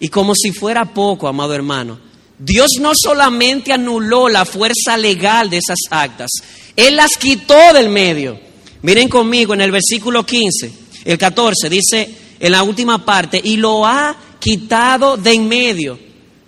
Y 0.00 0.08
como 0.08 0.34
si 0.34 0.50
fuera 0.50 0.94
poco, 0.94 1.28
amado 1.28 1.52
hermano, 1.52 2.00
Dios 2.38 2.68
no 2.80 2.92
solamente 2.94 3.70
anuló 3.70 4.30
la 4.30 4.46
fuerza 4.46 4.96
legal 4.96 5.50
de 5.50 5.58
esas 5.58 5.80
actas, 5.90 6.30
Él 6.74 6.96
las 6.96 7.18
quitó 7.18 7.74
del 7.74 7.90
medio. 7.90 8.40
Miren 8.80 9.10
conmigo 9.10 9.52
en 9.52 9.60
el 9.60 9.72
versículo 9.72 10.24
15, 10.24 10.72
el 11.04 11.18
14, 11.18 11.68
dice 11.68 12.08
en 12.40 12.52
la 12.52 12.62
última 12.62 13.04
parte, 13.04 13.42
y 13.44 13.58
lo 13.58 13.84
ha 13.84 14.16
quitado 14.38 15.18
de 15.18 15.34
en 15.34 15.46
medio. 15.46 15.98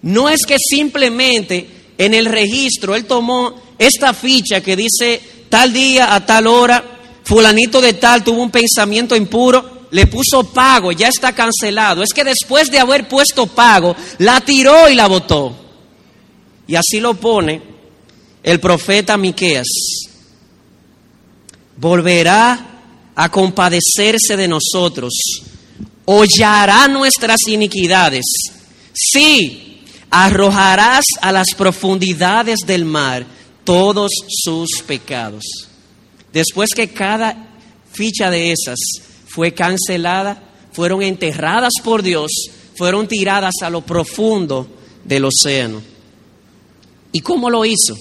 No 0.01 0.31
es 0.31 0.47
que 0.47 0.57
simplemente 0.59 1.69
en 1.99 2.15
el 2.15 2.25
registro 2.25 2.95
Él 2.95 3.05
tomó 3.05 3.55
esta 3.79 4.15
ficha 4.15 4.63
que 4.63 4.77
dice 4.77 5.21
tal 5.51 5.75
día 5.75 6.15
a 6.15 6.25
tal 6.25 6.47
hora, 6.47 6.83
fulanito 7.23 7.83
de 7.83 7.93
tal 7.93 8.25
tuvo 8.25 8.43
un 8.43 8.51
pensamiento 8.51 9.15
impuro, 9.15 9.78
le 9.91 10.07
puso 10.07 10.45
pago, 10.53 10.93
ya 10.93 11.09
está 11.09 11.33
cancelado. 11.33 12.03
Es 12.03 12.13
que 12.13 12.25
después 12.25 12.71
de 12.71 12.79
haber 12.79 13.09
puesto 13.09 13.47
pago, 13.47 13.97
la 14.19 14.41
tiró 14.41 14.89
y 14.89 14.95
la 14.95 15.07
botó. 15.07 15.57
Y 16.67 16.75
así 16.75 17.01
lo 17.01 17.15
pone 17.15 17.63
el 18.43 18.61
profeta 18.61 19.17
Miqueas. 19.17 19.67
Volverá 21.77 22.67
a 23.15 23.31
compadecerse 23.31 24.37
de 24.37 24.49
nosotros, 24.49 25.13
hollará 26.05 26.87
nuestras 26.89 27.39
iniquidades. 27.47 28.25
Sí, 28.93 29.83
arrojarás 30.11 31.05
a 31.21 31.33
las 31.33 31.49
profundidades 31.57 32.61
del 32.67 32.85
mar 32.85 33.27
todos 33.65 34.11
sus 34.29 34.83
pecados. 34.87 35.45
Después 36.33 36.71
que 36.75 36.89
cada 36.89 37.49
ficha 37.93 38.31
de 38.31 38.53
esas 38.53 38.79
fue 39.39 39.55
cancelada, 39.55 40.43
fueron 40.73 41.01
enterradas 41.01 41.75
por 41.85 42.03
Dios, 42.03 42.29
fueron 42.77 43.07
tiradas 43.07 43.55
a 43.63 43.71
lo 43.71 43.83
profundo 43.83 44.67
del 45.05 45.27
océano. 45.27 45.81
¿Y 47.13 47.21
cómo 47.21 47.49
lo 47.49 47.65
hizo? 47.65 47.95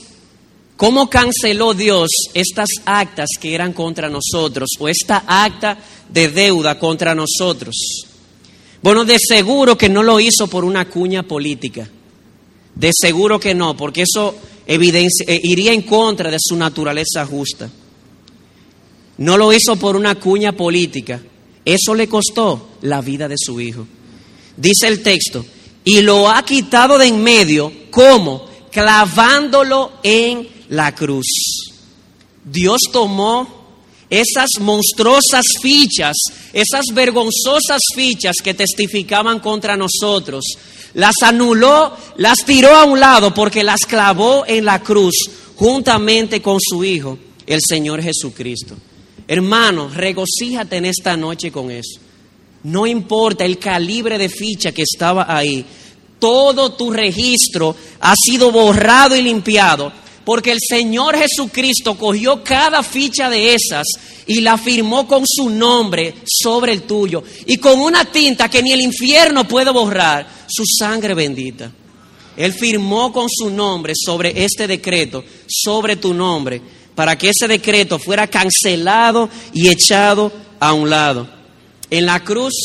¿Cómo 0.78 1.08
canceló 1.12 1.76
Dios 1.76 2.10
estas 2.34 2.70
actas 2.86 3.30
que 3.40 3.54
eran 3.54 3.74
contra 3.74 4.10
nosotros 4.10 4.72
o 4.80 4.90
esta 4.90 5.26
acta 5.28 5.78
de 6.10 6.28
deuda 6.30 6.80
contra 6.80 7.14
nosotros? 7.14 7.76
Bueno, 8.82 9.06
de 9.06 9.20
seguro 9.20 9.78
que 9.78 9.90
no 9.90 10.02
lo 10.02 10.20
hizo 10.20 10.48
por 10.48 10.66
una 10.66 10.90
cuña 10.90 11.22
política. 11.22 11.88
De 12.74 12.90
seguro 13.00 13.40
que 13.40 13.54
no, 13.54 13.78
porque 13.78 14.06
eso 14.12 14.34
eh, 14.66 15.40
iría 15.44 15.72
en 15.72 15.84
contra 15.84 16.32
de 16.32 16.38
su 16.42 16.56
naturaleza 16.56 17.28
justa. 17.28 17.70
No 19.18 19.38
lo 19.38 19.52
hizo 19.52 19.76
por 19.76 19.96
una 19.96 20.16
cuña 20.16 20.52
política. 20.52 21.22
Eso 21.66 21.96
le 21.96 22.08
costó 22.08 22.70
la 22.82 23.02
vida 23.02 23.28
de 23.28 23.36
su 23.38 23.60
hijo. 23.60 23.86
Dice 24.56 24.88
el 24.88 25.04
texto, 25.04 25.46
y 25.84 26.02
lo 26.02 26.30
ha 26.30 26.44
quitado 26.44 26.98
de 26.98 27.08
en 27.08 27.24
medio, 27.24 27.72
¿cómo? 27.92 28.46
Clavándolo 28.72 29.94
en 30.04 30.48
la 30.70 30.94
cruz. 30.94 31.28
Dios 32.44 32.82
tomó 32.92 33.58
esas 34.10 34.50
monstruosas 34.60 35.44
fichas, 35.62 36.16
esas 36.54 36.86
vergonzosas 36.94 37.82
fichas 37.94 38.38
que 38.44 38.54
testificaban 38.54 39.40
contra 39.40 39.76
nosotros, 39.76 40.46
las 40.94 41.16
anuló, 41.22 41.96
las 42.18 42.40
tiró 42.46 42.76
a 42.76 42.86
un 42.86 43.00
lado 43.00 43.34
porque 43.34 43.64
las 43.64 43.82
clavó 43.82 44.46
en 44.48 44.66
la 44.66 44.82
cruz 44.82 45.16
juntamente 45.56 46.42
con 46.42 46.60
su 46.62 46.84
Hijo, 46.84 47.18
el 47.46 47.60
Señor 47.68 48.02
Jesucristo. 48.02 48.76
Hermano, 49.28 49.90
regocíjate 49.90 50.78
en 50.78 50.86
esta 50.86 51.18
noche 51.18 51.52
con 51.52 51.70
eso. 51.72 52.00
No 52.64 52.88
importa 52.88 53.46
el 53.46 53.60
calibre 53.60 54.18
de 54.18 54.30
ficha 54.30 54.72
que 54.72 54.84
estaba 54.84 55.26
ahí, 55.28 55.66
todo 56.20 56.74
tu 56.74 56.92
registro 56.92 57.76
ha 58.00 58.14
sido 58.16 58.52
borrado 58.52 59.16
y 59.16 59.22
limpiado 59.22 59.92
porque 60.28 60.52
el 60.52 60.60
Señor 60.60 61.16
Jesucristo 61.16 61.98
cogió 61.98 62.44
cada 62.44 62.84
ficha 62.84 63.30
de 63.30 63.54
esas 63.54 63.86
y 64.26 64.42
la 64.42 64.58
firmó 64.58 65.08
con 65.08 65.24
su 65.26 65.50
nombre 65.50 66.16
sobre 66.26 66.74
el 66.74 66.82
tuyo 66.82 67.24
y 67.46 67.56
con 67.58 67.80
una 67.80 68.04
tinta 68.04 68.50
que 68.50 68.62
ni 68.62 68.74
el 68.74 68.82
infierno 68.82 69.48
puede 69.48 69.72
borrar, 69.72 70.28
su 70.48 70.64
sangre 70.66 71.14
bendita. 71.14 71.72
Él 72.36 72.52
firmó 72.52 73.14
con 73.14 73.28
su 73.30 73.50
nombre 73.50 73.94
sobre 73.96 74.44
este 74.44 74.68
decreto, 74.68 75.24
sobre 75.48 75.96
tu 75.96 76.14
nombre, 76.14 76.62
para 76.98 77.16
que 77.16 77.30
ese 77.30 77.48
decreto 77.48 78.00
fuera 78.00 78.26
cancelado 78.26 79.30
y 79.54 79.68
echado 79.68 80.32
a 80.60 80.74
un 80.74 80.90
lado. 80.90 81.28
En 81.92 82.08
la 82.08 82.24
cruz 82.24 82.56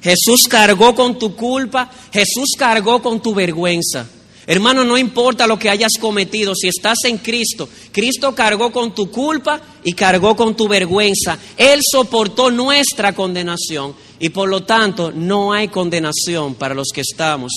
Jesús 0.00 0.48
cargó 0.48 0.94
con 0.94 1.18
tu 1.18 1.36
culpa, 1.36 1.90
Jesús 2.10 2.54
cargó 2.56 3.02
con 3.02 3.20
tu 3.20 3.34
vergüenza. 3.34 4.06
Hermano, 4.46 4.82
no 4.82 4.96
importa 4.96 5.46
lo 5.46 5.58
que 5.58 5.68
hayas 5.68 5.92
cometido, 6.00 6.54
si 6.54 6.68
estás 6.68 6.96
en 7.04 7.18
Cristo, 7.18 7.68
Cristo 7.92 8.34
cargó 8.34 8.72
con 8.72 8.94
tu 8.94 9.10
culpa 9.10 9.60
y 9.84 9.92
cargó 9.92 10.34
con 10.34 10.56
tu 10.56 10.68
vergüenza. 10.68 11.36
Él 11.58 11.80
soportó 11.82 12.50
nuestra 12.50 13.14
condenación 13.14 13.94
y 14.18 14.30
por 14.30 14.48
lo 14.48 14.62
tanto 14.62 15.12
no 15.12 15.52
hay 15.52 15.68
condenación 15.68 16.54
para 16.54 16.74
los 16.74 16.88
que 16.94 17.02
estamos 17.02 17.52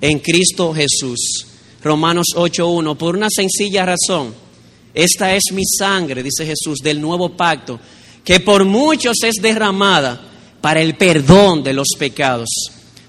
en 0.00 0.18
Cristo 0.18 0.74
Jesús. 0.74 1.46
Romanos 1.80 2.26
8.1, 2.34 2.96
por 2.96 3.14
una 3.14 3.28
sencilla 3.30 3.86
razón. 3.86 4.49
Esta 4.94 5.34
es 5.34 5.44
mi 5.52 5.64
sangre, 5.64 6.22
dice 6.22 6.44
Jesús, 6.44 6.78
del 6.82 7.00
nuevo 7.00 7.36
pacto, 7.36 7.78
que 8.24 8.40
por 8.40 8.64
muchos 8.64 9.16
es 9.22 9.36
derramada 9.40 10.20
para 10.60 10.80
el 10.80 10.96
perdón 10.96 11.62
de 11.62 11.72
los 11.72 11.88
pecados, 11.98 12.48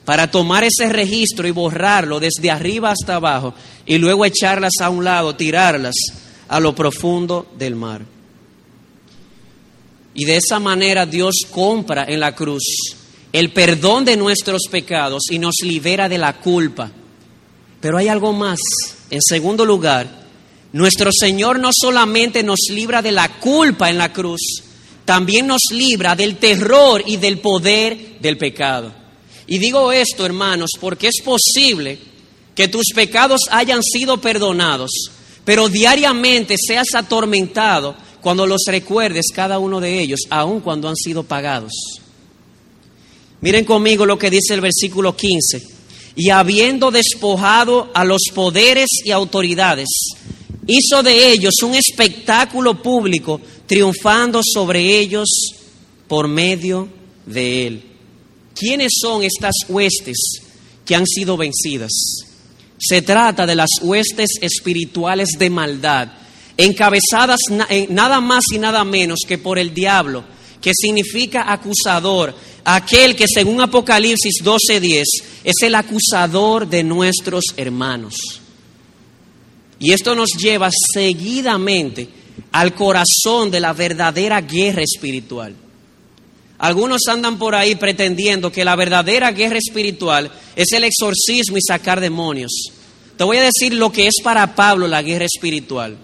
para 0.05 0.29
tomar 0.29 0.63
ese 0.63 0.89
registro 0.89 1.47
y 1.47 1.51
borrarlo 1.51 2.19
desde 2.19 2.51
arriba 2.51 2.91
hasta 2.91 3.15
abajo 3.15 3.53
y 3.85 3.97
luego 3.97 4.25
echarlas 4.25 4.73
a 4.81 4.89
un 4.89 5.03
lado, 5.03 5.35
tirarlas 5.35 5.95
a 6.47 6.59
lo 6.59 6.75
profundo 6.75 7.51
del 7.57 7.75
mar. 7.75 8.01
Y 10.13 10.25
de 10.25 10.37
esa 10.37 10.59
manera 10.59 11.05
Dios 11.05 11.45
compra 11.49 12.05
en 12.05 12.19
la 12.19 12.35
cruz 12.35 12.63
el 13.31 13.51
perdón 13.53 14.03
de 14.05 14.17
nuestros 14.17 14.63
pecados 14.69 15.23
y 15.29 15.39
nos 15.39 15.55
libera 15.63 16.09
de 16.09 16.17
la 16.17 16.37
culpa. 16.39 16.91
Pero 17.79 17.97
hay 17.97 18.07
algo 18.07 18.33
más. 18.33 18.59
En 19.09 19.21
segundo 19.21 19.65
lugar, 19.65 20.20
nuestro 20.73 21.11
Señor 21.11 21.59
no 21.59 21.71
solamente 21.73 22.43
nos 22.43 22.59
libra 22.69 23.01
de 23.01 23.11
la 23.11 23.39
culpa 23.39 23.89
en 23.89 23.97
la 23.97 24.13
cruz, 24.13 24.41
también 25.05 25.47
nos 25.47 25.61
libra 25.71 26.15
del 26.15 26.37
terror 26.37 27.03
y 27.05 27.17
del 27.17 27.39
poder 27.39 28.19
del 28.19 28.37
pecado. 28.37 28.93
Y 29.47 29.57
digo 29.57 29.91
esto, 29.91 30.25
hermanos, 30.25 30.69
porque 30.79 31.07
es 31.07 31.21
posible 31.23 31.99
que 32.55 32.67
tus 32.67 32.87
pecados 32.95 33.41
hayan 33.49 33.83
sido 33.83 34.21
perdonados, 34.21 34.91
pero 35.43 35.67
diariamente 35.67 36.55
seas 36.57 36.93
atormentado 36.93 37.95
cuando 38.21 38.45
los 38.45 38.61
recuerdes 38.67 39.25
cada 39.33 39.59
uno 39.59 39.79
de 39.81 39.99
ellos, 39.99 40.21
aun 40.29 40.61
cuando 40.61 40.87
han 40.87 40.95
sido 40.95 41.23
pagados. 41.23 41.73
Miren 43.41 43.65
conmigo 43.65 44.05
lo 44.05 44.19
que 44.19 44.29
dice 44.29 44.53
el 44.53 44.61
versículo 44.61 45.15
15. 45.15 45.61
Y 46.15 46.29
habiendo 46.29 46.91
despojado 46.91 47.89
a 47.93 48.05
los 48.05 48.21
poderes 48.33 48.89
y 49.03 49.11
autoridades, 49.11 49.87
hizo 50.67 51.03
de 51.03 51.31
ellos 51.31 51.55
un 51.63 51.75
espectáculo 51.75 52.81
público, 52.81 53.41
triunfando 53.65 54.41
sobre 54.43 54.99
ellos 54.99 55.27
por 56.07 56.27
medio 56.27 56.89
de 57.25 57.67
él. 57.67 57.83
¿Quiénes 58.55 58.91
son 59.01 59.23
estas 59.23 59.55
huestes 59.67 60.17
que 60.85 60.95
han 60.95 61.05
sido 61.05 61.37
vencidas? 61.37 61.91
Se 62.77 63.01
trata 63.01 63.45
de 63.45 63.55
las 63.55 63.69
huestes 63.81 64.29
espirituales 64.41 65.29
de 65.37 65.49
maldad, 65.49 66.09
encabezadas 66.57 67.39
nada 67.89 68.19
más 68.19 68.45
y 68.51 68.57
nada 68.57 68.83
menos 68.83 69.19
que 69.27 69.37
por 69.37 69.57
el 69.57 69.73
diablo, 69.73 70.23
que 70.59 70.73
significa 70.75 71.51
acusador, 71.51 72.35
aquel 72.63 73.15
que 73.15 73.25
según 73.27 73.61
Apocalipsis 73.61 74.43
12:10 74.43 75.05
es 75.43 75.55
el 75.61 75.75
acusador 75.75 76.67
de 76.67 76.83
nuestros 76.83 77.45
hermanos. 77.55 78.40
Y 79.81 79.93
esto 79.93 80.13
nos 80.13 80.29
lleva 80.37 80.69
seguidamente 80.93 82.07
al 82.51 82.75
corazón 82.75 83.49
de 83.49 83.59
la 83.59 83.73
verdadera 83.73 84.39
guerra 84.39 84.83
espiritual. 84.83 85.55
Algunos 86.59 87.01
andan 87.09 87.39
por 87.39 87.55
ahí 87.55 87.73
pretendiendo 87.73 88.51
que 88.51 88.63
la 88.63 88.75
verdadera 88.75 89.31
guerra 89.31 89.57
espiritual 89.57 90.31
es 90.55 90.71
el 90.73 90.83
exorcismo 90.83 91.57
y 91.57 91.61
sacar 91.67 91.99
demonios. 91.99 92.51
Te 93.17 93.23
voy 93.23 93.37
a 93.37 93.41
decir 93.41 93.73
lo 93.73 93.91
que 93.91 94.05
es 94.05 94.21
para 94.23 94.55
Pablo 94.55 94.87
la 94.87 95.01
guerra 95.01 95.25
espiritual. 95.25 95.97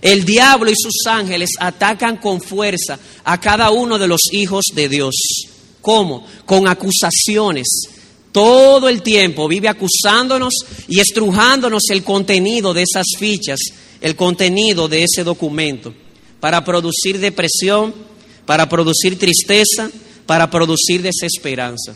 El 0.00 0.24
diablo 0.24 0.70
y 0.70 0.74
sus 0.74 1.06
ángeles 1.06 1.50
atacan 1.60 2.16
con 2.16 2.40
fuerza 2.40 2.98
a 3.22 3.38
cada 3.38 3.70
uno 3.70 3.98
de 3.98 4.08
los 4.08 4.22
hijos 4.32 4.64
de 4.74 4.88
Dios. 4.88 5.14
¿Cómo? 5.82 6.26
Con 6.46 6.66
acusaciones, 6.66 7.66
todo 8.34 8.88
el 8.88 9.00
tiempo 9.00 9.46
vive 9.46 9.68
acusándonos 9.68 10.52
y 10.88 10.98
estrujándonos 10.98 11.84
el 11.90 12.02
contenido 12.02 12.74
de 12.74 12.82
esas 12.82 13.06
fichas, 13.16 13.60
el 14.00 14.16
contenido 14.16 14.88
de 14.88 15.04
ese 15.04 15.22
documento, 15.22 15.94
para 16.40 16.64
producir 16.64 17.20
depresión, 17.20 17.94
para 18.44 18.68
producir 18.68 19.16
tristeza, 19.20 19.88
para 20.26 20.50
producir 20.50 21.00
desesperanza. 21.00 21.94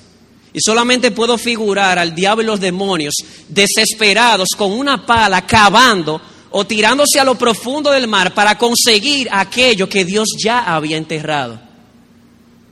Y 0.55 0.61
solamente 0.65 1.11
puedo 1.11 1.37
figurar 1.39 1.99
al 1.99 2.15
diablo 2.15 2.45
y 2.45 2.47
los 2.47 2.61
demonios 2.61 3.15
desesperados 3.49 4.51
con 4.57 4.71
una 4.71 5.05
pala 5.05 5.45
cavando 5.45 6.23
o 6.51 6.65
tirándose 6.65 7.19
a 7.19 7.25
lo 7.25 7.35
profundo 7.35 7.91
del 7.91 8.07
mar 8.07 8.33
para 8.33 8.57
conseguir 8.57 9.27
aquello 9.33 9.89
que 9.89 10.05
Dios 10.05 10.29
ya 10.41 10.73
había 10.73 10.97
enterrado. 10.97 11.61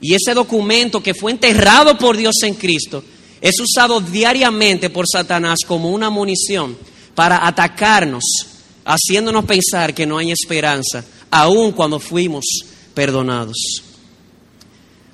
Y 0.00 0.14
ese 0.14 0.34
documento 0.34 1.02
que 1.02 1.14
fue 1.14 1.32
enterrado 1.32 1.98
por 1.98 2.16
Dios 2.16 2.36
en 2.44 2.54
Cristo 2.54 3.02
es 3.46 3.60
usado 3.60 4.00
diariamente 4.00 4.90
por 4.90 5.06
Satanás 5.06 5.60
como 5.64 5.90
una 5.90 6.10
munición 6.10 6.76
para 7.14 7.46
atacarnos, 7.46 8.24
haciéndonos 8.84 9.44
pensar 9.44 9.94
que 9.94 10.04
no 10.04 10.18
hay 10.18 10.32
esperanza, 10.32 11.04
aun 11.30 11.70
cuando 11.70 12.00
fuimos 12.00 12.44
perdonados. 12.92 13.56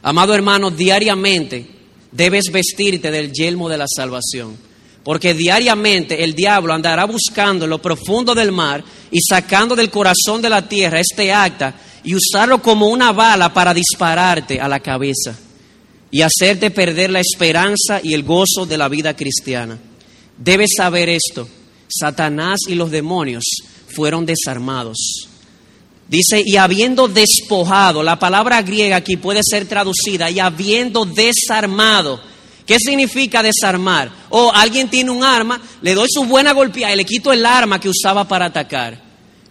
Amado 0.01 0.35
hermano, 0.35 0.71
diariamente 0.71 1.69
debes 2.11 2.51
vestirte 2.51 3.11
del 3.11 3.31
yelmo 3.33 3.69
de 3.69 3.77
la 3.77 3.87
salvación, 3.87 4.57
porque 5.05 5.35
diariamente 5.35 6.25
el 6.25 6.35
diablo 6.35 6.73
andará 6.73 7.05
buscando 7.05 7.67
en 7.67 7.71
lo 7.71 7.83
profundo 7.83 8.35
del 8.35 8.51
mar 8.51 8.83
y 9.11 9.19
sacando 9.21 9.77
del 9.77 9.91
corazón 9.91 10.41
de 10.41 10.49
la 10.49 10.67
tierra 10.67 11.01
este 11.01 11.31
acta 11.35 11.75
y 12.03 12.15
usarlo 12.15 12.63
como 12.63 12.87
una 12.87 13.13
bala 13.13 13.53
para 13.53 13.75
dispararte 13.75 14.59
a 14.59 14.69
la 14.69 14.81
cabeza 14.81 15.37
y 16.13 16.21
hacerte 16.21 16.71
perder 16.71 17.11
la 17.11 17.21
esperanza 17.21 18.01
y 18.03 18.13
el 18.13 18.23
gozo 18.23 18.67
de 18.67 18.79
la 18.79 18.89
vida 18.89 19.17
cristiana. 19.17 19.79
Debes 20.37 20.73
saber 20.77 21.09
esto, 21.09 21.49
Satanás 21.89 22.61
y 22.69 22.75
los 22.75 22.91
demonios 22.91 23.43
fueron 23.89 24.27
desarmados. 24.27 25.29
Dice, 26.09 26.43
y 26.45 26.57
habiendo 26.57 27.09
despojado, 27.09 28.03
la 28.03 28.19
palabra 28.19 28.61
griega 28.61 28.97
aquí 28.97 29.17
puede 29.17 29.41
ser 29.43 29.67
traducida, 29.67 30.31
y 30.31 30.39
habiendo 30.39 31.07
desarmado. 31.07 32.21
¿Qué 32.67 32.77
significa 32.79 33.43
desarmar? 33.43 34.13
O 34.29 34.49
oh, 34.49 34.53
alguien 34.53 34.91
tiene 34.91 35.11
un 35.11 35.25
arma, 35.25 35.61
le 35.81 35.95
doy 35.95 36.09
su 36.13 36.25
buena 36.25 36.53
golpeada 36.53 36.93
y 36.93 36.97
le 36.97 37.07
quito 37.07 37.33
el 37.33 37.47
arma 37.47 37.81
que 37.81 37.89
usaba 37.89 38.29
para 38.29 38.47
atacar. 38.47 39.01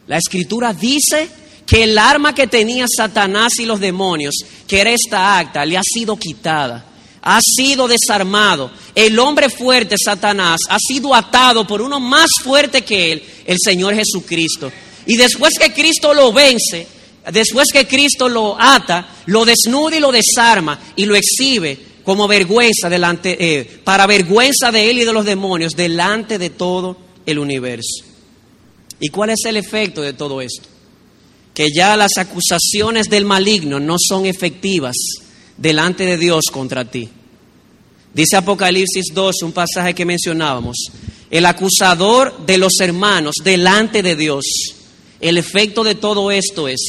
La 0.06 0.18
escritura 0.18 0.74
dice 0.74 1.28
que 1.72 1.84
el 1.84 1.98
arma 1.98 2.36
que 2.36 2.48
tenía 2.48 2.86
Satanás 2.86 3.54
y 3.58 3.66
los 3.66 3.80
demonios, 3.80 4.36
que 4.68 4.82
era 4.82 4.92
esta 4.92 5.38
acta, 5.38 5.66
le 5.66 5.78
ha 5.78 5.82
sido 5.82 6.18
quitada, 6.18 6.84
ha 7.22 7.40
sido 7.40 7.88
desarmado. 7.88 8.70
El 8.94 9.18
hombre 9.18 9.48
fuerte, 9.50 9.96
Satanás, 9.98 10.60
ha 10.68 10.78
sido 10.78 11.16
atado 11.16 11.66
por 11.66 11.82
uno 11.82 11.98
más 12.02 12.30
fuerte 12.44 12.82
que 12.82 13.14
él, 13.14 13.24
el 13.46 13.56
Señor 13.58 13.96
Jesucristo. 13.96 14.70
Y 15.06 15.16
después 15.16 15.54
que 15.58 15.72
Cristo 15.72 16.14
lo 16.14 16.34
vence, 16.34 16.88
después 17.32 17.70
que 17.72 17.88
Cristo 17.88 18.28
lo 18.28 18.60
ata, 18.60 19.08
lo 19.28 19.46
desnuda 19.46 19.96
y 19.96 20.02
lo 20.02 20.12
desarma 20.12 20.78
y 20.98 21.06
lo 21.06 21.16
exhibe 21.16 21.80
como 22.04 22.28
vergüenza 22.28 22.90
delante, 22.90 23.38
eh, 23.40 23.80
para 23.86 24.08
vergüenza 24.08 24.74
de 24.74 24.92
él 24.92 24.98
y 24.98 25.06
de 25.06 25.14
los 25.14 25.24
demonios 25.24 25.72
delante 25.78 26.38
de 26.38 26.50
todo 26.50 26.98
el 27.26 27.40
universo. 27.40 28.04
¿Y 29.00 29.08
cuál 29.08 29.30
es 29.30 29.46
el 29.46 29.56
efecto 29.56 30.02
de 30.02 30.12
todo 30.12 30.42
esto? 30.42 30.71
Que 31.54 31.68
ya 31.76 31.98
las 31.98 32.18
acusaciones 32.18 33.08
del 33.08 33.26
maligno 33.26 33.80
no 33.80 33.96
son 34.00 34.26
efectivas 34.26 34.96
delante 35.58 36.06
de 36.06 36.18
Dios 36.18 36.46
contra 36.52 36.86
ti. 36.86 37.10
Dice 38.14 38.36
Apocalipsis 38.38 39.08
2, 39.14 39.44
un 39.44 39.52
pasaje 39.52 39.94
que 39.94 40.06
mencionábamos, 40.06 40.78
el 41.30 41.46
acusador 41.46 42.46
de 42.46 42.58
los 42.58 42.80
hermanos 42.82 43.36
delante 43.44 44.04
de 44.04 44.16
Dios. 44.16 44.44
El 45.20 45.38
efecto 45.38 45.84
de 45.84 45.96
todo 45.96 46.32
esto 46.32 46.68
es 46.68 46.80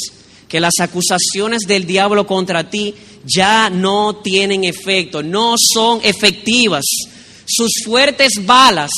que 0.48 0.61
las 0.61 0.75
acusaciones 0.81 1.62
del 1.62 1.87
diablo 1.87 2.27
contra 2.27 2.68
ti 2.68 2.94
ya 3.25 3.70
no 3.70 4.16
tienen 4.16 4.64
efecto, 4.64 5.22
no 5.22 5.55
son 5.57 6.01
efectivas. 6.03 6.85
Sus 7.46 7.70
fuertes 7.85 8.33
balas 8.44 8.90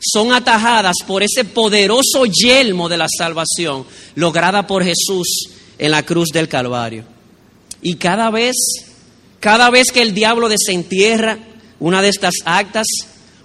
son 0.00 0.32
atajadas 0.32 0.96
por 1.06 1.22
ese 1.22 1.44
poderoso 1.44 2.24
yelmo 2.26 2.88
de 2.88 2.96
la 2.96 3.06
salvación 3.08 3.84
lograda 4.14 4.66
por 4.66 4.84
Jesús 4.84 5.50
en 5.78 5.90
la 5.90 6.04
cruz 6.04 6.28
del 6.32 6.48
Calvario. 6.48 7.04
Y 7.82 7.94
cada 7.94 8.30
vez, 8.30 8.54
cada 9.40 9.70
vez 9.70 9.92
que 9.92 10.02
el 10.02 10.14
diablo 10.14 10.48
desentierra 10.48 11.38
una 11.80 12.02
de 12.02 12.08
estas 12.08 12.34
actas 12.44 12.86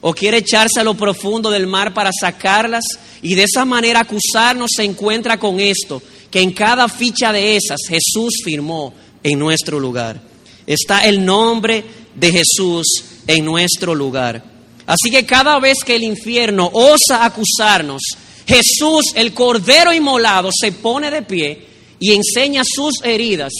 o 0.01 0.13
quiere 0.13 0.37
echarse 0.37 0.79
a 0.79 0.83
lo 0.83 0.95
profundo 0.95 1.49
del 1.49 1.67
mar 1.67 1.93
para 1.93 2.11
sacarlas 2.19 2.83
y 3.21 3.35
de 3.35 3.43
esa 3.43 3.63
manera 3.63 4.01
acusarnos, 4.01 4.71
se 4.75 4.83
encuentra 4.83 5.39
con 5.39 5.59
esto, 5.59 6.01
que 6.29 6.41
en 6.41 6.51
cada 6.51 6.89
ficha 6.89 7.31
de 7.31 7.55
esas 7.55 7.79
Jesús 7.87 8.41
firmó 8.43 8.93
en 9.23 9.39
nuestro 9.39 9.79
lugar. 9.79 10.19
Está 10.67 11.05
el 11.05 11.23
nombre 11.23 11.83
de 12.15 12.31
Jesús 12.31 12.85
en 13.27 13.45
nuestro 13.45 13.95
lugar. 13.95 14.52
Así 14.85 15.09
que 15.09 15.25
cada 15.25 15.59
vez 15.59 15.77
que 15.85 15.95
el 15.95 16.03
infierno 16.03 16.69
osa 16.73 17.25
acusarnos, 17.25 18.01
Jesús, 18.45 19.05
el 19.15 19.33
Cordero 19.33 19.93
Inmolado, 19.93 20.49
se 20.53 20.71
pone 20.73 21.09
de 21.09 21.21
pie 21.21 21.65
y 21.99 22.13
enseña 22.13 22.63
sus 22.65 22.95
heridas 23.03 23.53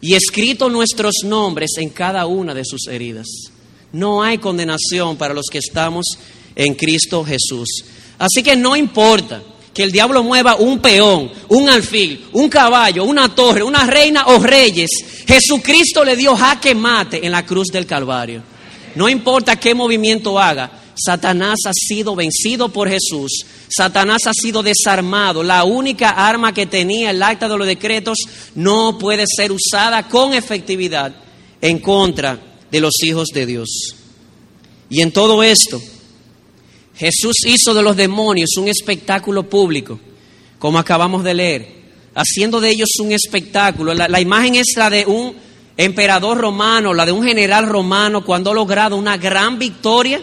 y 0.00 0.14
escrito 0.14 0.68
nuestros 0.68 1.14
nombres 1.24 1.72
en 1.78 1.90
cada 1.90 2.26
una 2.26 2.54
de 2.54 2.64
sus 2.64 2.86
heridas. 2.86 3.26
No 3.92 4.22
hay 4.22 4.38
condenación 4.38 5.16
para 5.16 5.34
los 5.34 5.46
que 5.50 5.58
estamos 5.58 6.06
en 6.54 6.74
Cristo 6.74 7.24
Jesús. 7.24 7.84
Así 8.18 8.42
que 8.42 8.56
no 8.56 8.76
importa 8.76 9.42
que 9.74 9.82
el 9.82 9.90
diablo 9.90 10.22
mueva 10.22 10.56
un 10.56 10.80
peón, 10.80 11.30
un 11.48 11.68
alfil, 11.68 12.26
un 12.32 12.48
caballo, 12.48 13.04
una 13.04 13.34
torre, 13.34 13.62
una 13.62 13.86
reina 13.86 14.26
o 14.26 14.38
reyes. 14.38 14.90
Jesucristo 15.26 16.04
le 16.04 16.16
dio 16.16 16.36
jaque 16.36 16.74
mate 16.74 17.24
en 17.24 17.32
la 17.32 17.44
cruz 17.44 17.68
del 17.68 17.86
Calvario. 17.86 18.42
No 18.94 19.08
importa 19.08 19.58
qué 19.58 19.74
movimiento 19.74 20.38
haga, 20.38 20.82
Satanás 20.94 21.60
ha 21.66 21.72
sido 21.72 22.14
vencido 22.14 22.68
por 22.68 22.88
Jesús. 22.88 23.44
Satanás 23.68 24.26
ha 24.26 24.32
sido 24.34 24.62
desarmado. 24.62 25.42
La 25.42 25.64
única 25.64 26.10
arma 26.10 26.52
que 26.52 26.66
tenía 26.66 27.10
el 27.10 27.22
acta 27.22 27.48
de 27.48 27.56
los 27.56 27.66
decretos 27.66 28.18
no 28.54 28.98
puede 28.98 29.24
ser 29.26 29.52
usada 29.52 30.08
con 30.08 30.34
efectividad 30.34 31.14
en 31.60 31.78
contra 31.78 32.38
de 32.70 32.80
los 32.80 33.02
hijos 33.02 33.28
de 33.28 33.46
Dios. 33.46 33.68
Y 34.90 35.00
en 35.00 35.12
todo 35.12 35.42
esto, 35.42 35.80
Jesús 36.96 37.36
hizo 37.46 37.72
de 37.72 37.82
los 37.82 37.96
demonios 37.96 38.56
un 38.58 38.68
espectáculo 38.68 39.48
público, 39.48 39.98
como 40.58 40.78
acabamos 40.78 41.24
de 41.24 41.34
leer, 41.34 41.82
haciendo 42.14 42.60
de 42.60 42.68
ellos 42.68 42.90
un 43.00 43.12
espectáculo. 43.12 43.94
La, 43.94 44.20
imagen 44.20 44.56
es 44.56 44.74
la 44.76 44.90
de 44.90 45.06
un 45.06 45.34
emperador 45.76 46.38
romano, 46.38 46.94
la 46.94 47.06
de 47.06 47.12
un 47.12 47.24
general 47.24 47.68
romano 47.68 48.24
cuando 48.24 48.50
ha 48.50 48.54
logrado 48.54 48.96
una 48.96 49.16
gran 49.16 49.58
victoria 49.58 50.20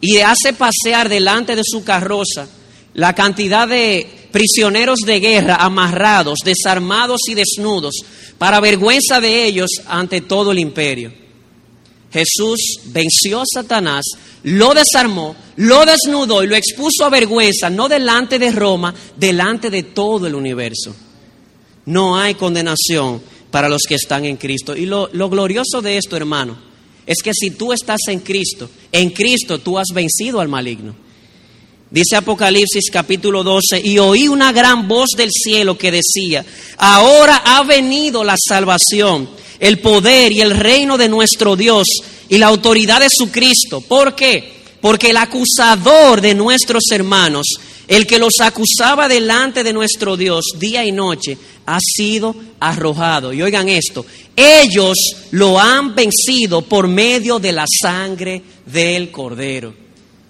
y 0.00 0.18
hace 0.18 0.52
pasear 0.52 1.08
delante 1.08 1.56
de 1.56 1.62
su 1.64 1.82
carroza 1.84 2.46
la 2.94 3.14
cantidad 3.14 3.66
de 3.66 4.28
prisioneros 4.30 5.00
de 5.00 5.20
guerra 5.20 5.56
amarrados, 5.56 6.38
desarmados 6.44 7.20
y 7.28 7.34
desnudos, 7.34 7.94
para 8.38 8.60
vergüenza 8.60 9.20
de 9.20 9.44
ellos 9.44 9.70
ante 9.86 10.20
todo 10.20 10.52
el 10.52 10.58
imperio. 10.58 11.12
Jesús 12.12 12.78
venció 12.86 13.40
a 13.40 13.44
Satanás, 13.52 14.04
lo 14.44 14.72
desarmó, 14.74 15.34
lo 15.56 15.84
desnudó 15.84 16.44
y 16.44 16.46
lo 16.46 16.54
expuso 16.54 17.04
a 17.04 17.10
vergüenza, 17.10 17.70
no 17.70 17.88
delante 17.88 18.38
de 18.38 18.52
Roma, 18.52 18.94
delante 19.16 19.70
de 19.70 19.82
todo 19.82 20.26
el 20.26 20.34
universo. 20.34 20.94
No 21.86 22.16
hay 22.16 22.34
condenación 22.34 23.20
para 23.54 23.68
los 23.68 23.82
que 23.88 23.94
están 23.94 24.24
en 24.24 24.36
Cristo. 24.36 24.76
Y 24.76 24.84
lo, 24.84 25.08
lo 25.12 25.30
glorioso 25.30 25.80
de 25.80 25.96
esto, 25.96 26.16
hermano, 26.16 26.56
es 27.06 27.22
que 27.22 27.30
si 27.32 27.52
tú 27.52 27.72
estás 27.72 28.00
en 28.08 28.18
Cristo, 28.18 28.68
en 28.90 29.10
Cristo 29.10 29.60
tú 29.60 29.78
has 29.78 29.94
vencido 29.94 30.40
al 30.40 30.48
maligno. 30.48 30.92
Dice 31.88 32.16
Apocalipsis 32.16 32.90
capítulo 32.90 33.44
12, 33.44 33.80
y 33.84 34.00
oí 34.00 34.26
una 34.26 34.50
gran 34.50 34.88
voz 34.88 35.10
del 35.16 35.30
cielo 35.30 35.78
que 35.78 35.92
decía, 35.92 36.44
ahora 36.78 37.42
ha 37.44 37.62
venido 37.62 38.24
la 38.24 38.34
salvación, 38.36 39.30
el 39.60 39.78
poder 39.78 40.32
y 40.32 40.40
el 40.40 40.50
reino 40.50 40.98
de 40.98 41.08
nuestro 41.08 41.54
Dios 41.54 41.86
y 42.28 42.38
la 42.38 42.48
autoridad 42.48 43.02
de 43.02 43.08
su 43.08 43.30
Cristo. 43.30 43.80
¿Por 43.82 44.16
qué? 44.16 44.52
Porque 44.80 45.10
el 45.10 45.16
acusador 45.16 46.20
de 46.20 46.34
nuestros 46.34 46.82
hermanos, 46.90 47.46
el 47.88 48.06
que 48.06 48.18
los 48.18 48.40
acusaba 48.40 49.08
delante 49.08 49.62
de 49.62 49.72
nuestro 49.72 50.16
Dios 50.16 50.44
día 50.58 50.84
y 50.84 50.92
noche, 50.92 51.36
ha 51.66 51.78
sido 51.80 52.34
arrojado. 52.60 53.32
Y 53.32 53.42
oigan 53.42 53.68
esto, 53.68 54.04
ellos 54.36 54.96
lo 55.30 55.58
han 55.58 55.94
vencido 55.94 56.62
por 56.62 56.88
medio 56.88 57.38
de 57.38 57.52
la 57.52 57.64
sangre 57.66 58.42
del 58.66 59.10
Cordero. 59.10 59.74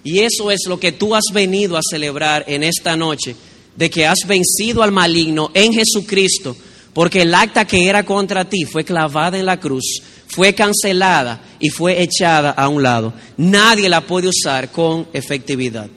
Y 0.03 0.19
eso 0.19 0.51
es 0.51 0.61
lo 0.67 0.79
que 0.79 0.91
tú 0.91 1.15
has 1.15 1.25
venido 1.33 1.77
a 1.77 1.81
celebrar 1.89 2.43
en 2.47 2.63
esta 2.63 2.95
noche, 2.95 3.35
de 3.75 3.89
que 3.89 4.05
has 4.05 4.19
vencido 4.27 4.83
al 4.83 4.91
maligno 4.91 5.51
en 5.53 5.73
Jesucristo, 5.73 6.55
porque 6.93 7.23
el 7.23 7.33
acta 7.33 7.65
que 7.65 7.89
era 7.89 8.05
contra 8.05 8.45
ti 8.45 8.65
fue 8.65 8.85
clavada 8.85 9.37
en 9.37 9.45
la 9.45 9.59
cruz, 9.59 10.01
fue 10.27 10.53
cancelada 10.53 11.41
y 11.59 11.69
fue 11.69 12.01
echada 12.01 12.51
a 12.51 12.69
un 12.69 12.83
lado. 12.83 13.13
Nadie 13.37 13.89
la 13.89 14.01
puede 14.01 14.29
usar 14.29 14.71
con 14.71 15.07
efectividad. 15.11 15.89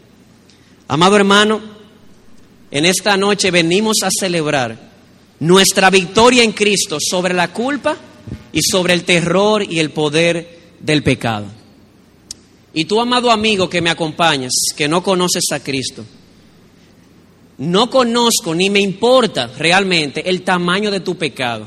Amado 0.89 1.17
hermano, 1.17 1.61
en 2.71 2.87
esta 2.87 3.17
noche 3.19 3.51
venimos 3.51 3.99
a 4.03 4.09
celebrar 4.11 4.89
nuestra 5.41 5.91
victoria 5.91 6.43
en 6.43 6.53
Cristo 6.53 6.97
sobre 6.99 7.35
la 7.35 7.53
culpa 7.53 7.95
y 8.53 8.63
sobre 8.63 8.95
el 8.95 9.05
terror 9.05 9.63
y 9.63 9.81
el 9.81 9.91
poder 9.91 10.59
del 10.81 11.03
pecado. 11.03 11.47
Y 12.73 12.87
tú, 12.87 13.01
amado 13.01 13.31
amigo 13.31 13.69
que 13.69 13.83
me 13.83 13.91
acompañas, 13.91 14.53
que 14.75 14.89
no 14.89 15.03
conoces 15.03 15.45
a 15.53 15.61
Cristo, 15.61 16.07
no 17.59 17.91
conozco 17.91 18.55
ni 18.55 18.71
me 18.71 18.81
importa 18.81 19.49
realmente 19.59 20.29
el 20.29 20.41
tamaño 20.41 20.91
de 20.91 21.01
tu 21.01 21.17
pecado. 21.17 21.67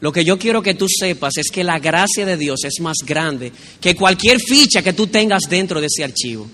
Lo 0.00 0.12
que 0.12 0.24
yo 0.24 0.38
quiero 0.38 0.62
que 0.62 0.74
tú 0.74 0.86
sepas 0.88 1.36
es 1.36 1.50
que 1.50 1.62
la 1.62 1.78
gracia 1.78 2.24
de 2.24 2.38
Dios 2.38 2.64
es 2.64 2.80
más 2.80 2.98
grande 3.04 3.52
que 3.80 3.94
cualquier 3.94 4.40
ficha 4.40 4.82
que 4.82 4.94
tú 4.94 5.08
tengas 5.08 5.42
dentro 5.48 5.78
de 5.78 5.88
ese 5.88 6.04
archivo. 6.04 6.48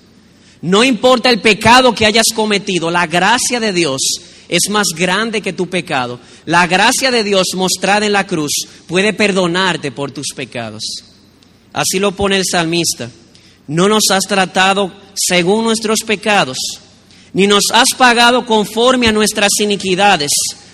No 0.62 0.84
importa 0.84 1.28
el 1.28 1.40
pecado 1.40 1.94
que 1.94 2.06
hayas 2.06 2.28
cometido, 2.34 2.90
la 2.90 3.06
gracia 3.06 3.58
de 3.58 3.72
Dios 3.72 4.00
es 4.48 4.70
más 4.70 4.86
grande 4.96 5.40
que 5.40 5.52
tu 5.52 5.68
pecado. 5.68 6.20
La 6.46 6.66
gracia 6.66 7.10
de 7.10 7.24
Dios 7.24 7.48
mostrada 7.54 8.06
en 8.06 8.12
la 8.12 8.26
cruz 8.26 8.52
puede 8.86 9.12
perdonarte 9.12 9.90
por 9.90 10.12
tus 10.12 10.28
pecados. 10.36 10.82
Así 11.72 11.98
lo 11.98 12.12
pone 12.12 12.36
el 12.36 12.44
salmista. 12.44 13.10
No 13.66 13.88
nos 13.88 14.04
has 14.10 14.24
tratado 14.24 14.92
según 15.14 15.64
nuestros 15.64 16.00
pecados, 16.00 16.58
ni 17.32 17.46
nos 17.46 17.64
has 17.72 17.88
pagado 17.96 18.44
conforme 18.46 19.08
a 19.08 19.12
nuestras 19.12 19.50
iniquidades. 19.60 20.30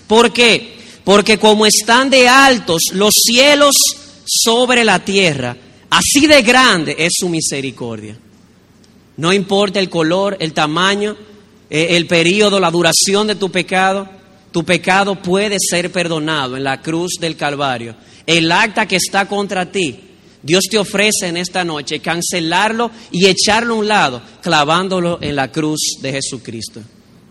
¿Por 0.07 0.33
qué? 0.33 0.77
Porque 1.03 1.39
como 1.39 1.65
están 1.65 2.09
de 2.09 2.27
altos 2.27 2.81
los 2.91 3.13
cielos 3.15 3.75
sobre 4.25 4.83
la 4.83 4.99
tierra, 5.03 5.55
así 5.89 6.27
de 6.27 6.41
grande 6.41 6.95
es 6.99 7.13
su 7.17 7.29
misericordia. 7.29 8.17
No 9.19 9.33
importa 9.33 9.81
el 9.81 9.89
color, 9.89 10.37
el 10.39 10.53
tamaño, 10.53 11.17
eh, 11.69 11.97
el 11.97 12.07
periodo, 12.07 12.57
la 12.57 12.71
duración 12.71 13.27
de 13.27 13.35
tu 13.35 13.51
pecado, 13.51 14.07
tu 14.53 14.63
pecado 14.63 15.21
puede 15.21 15.57
ser 15.59 15.91
perdonado 15.91 16.55
en 16.55 16.63
la 16.63 16.81
cruz 16.81 17.17
del 17.19 17.35
Calvario. 17.35 17.97
El 18.25 18.49
acta 18.49 18.87
que 18.87 18.95
está 18.95 19.25
contra 19.25 19.69
ti, 19.69 19.99
Dios 20.41 20.63
te 20.71 20.77
ofrece 20.77 21.27
en 21.27 21.35
esta 21.35 21.65
noche 21.65 21.99
cancelarlo 21.99 22.91
y 23.11 23.25
echarlo 23.25 23.73
a 23.73 23.77
un 23.79 23.87
lado, 23.89 24.21
clavándolo 24.41 25.19
en 25.21 25.35
la 25.35 25.51
cruz 25.51 25.97
de 26.01 26.13
Jesucristo. 26.13 26.79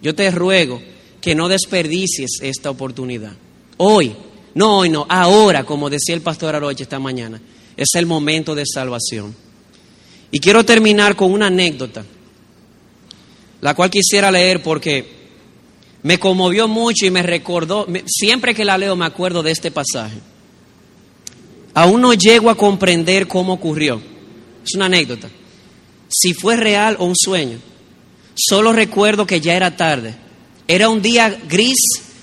Yo 0.03 0.15
te 0.15 0.31
ruego 0.31 0.83
que 1.23 1.35
no 1.35 1.49
desperdicies 1.49 2.43
esta 2.43 2.69
oportunidad. 2.69 3.33
Hoy, 3.79 4.15
no 4.55 4.77
hoy, 4.81 4.91
no, 4.91 5.07
ahora, 5.09 5.65
como 5.65 5.89
decía 5.89 6.15
el 6.15 6.21
pastor 6.21 6.55
Aroche 6.55 6.83
esta 6.83 6.99
mañana, 6.99 7.41
es 7.79 7.89
el 7.95 8.05
momento 8.05 8.55
de 8.55 8.65
salvación. 8.67 9.48
Y 10.31 10.41
quiero 10.41 10.65
terminar 10.65 11.17
con 11.17 11.33
una 11.33 11.47
anécdota 11.47 12.05
la 13.61 13.75
cual 13.75 13.91
quisiera 13.91 14.31
leer 14.31 14.63
porque 14.63 15.19
me 16.03 16.19
conmovió 16.19 16.69
mucho 16.69 17.07
y 17.07 17.11
me 17.11 17.23
recordó, 17.23 17.87
siempre 18.07 18.55
que 18.55 18.65
la 18.65 18.79
leo 18.79 18.95
me 18.97 19.07
acuerdo 19.07 19.43
de 19.43 19.51
este 19.51 19.71
pasaje. 19.71 20.19
Aún 21.75 22.01
no 22.01 22.15
llego 22.15 22.51
a 22.51 22.57
comprender 22.57 23.27
cómo 23.27 23.55
ocurrió. 23.55 24.01
Es 24.65 24.75
una 24.75 24.87
anécdota. 24.87 25.29
Si 26.09 26.35
fue 26.35 26.57
real 26.57 26.97
o 26.99 27.05
un 27.05 27.15
sueño. 27.17 27.59
Solo 28.35 28.73
recuerdo 28.73 29.27
que 29.27 29.41
ya 29.41 29.55
era 29.55 29.77
tarde. 29.77 30.15
Era 30.67 30.89
un 30.89 31.03
día 31.03 31.37
gris 31.49 31.79